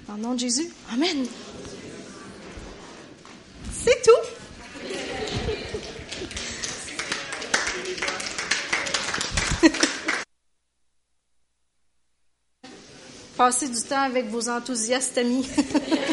Dans 0.07 0.15
le 0.15 0.21
nom 0.21 0.33
de 0.33 0.39
Jésus. 0.39 0.69
Amen. 0.93 1.25
C'est 3.71 4.01
tout. 4.01 4.11
Passez 13.37 13.69
du 13.69 13.81
temps 13.83 14.01
avec 14.01 14.27
vos 14.27 14.49
enthousiastes 14.49 15.17
amis. 15.17 15.47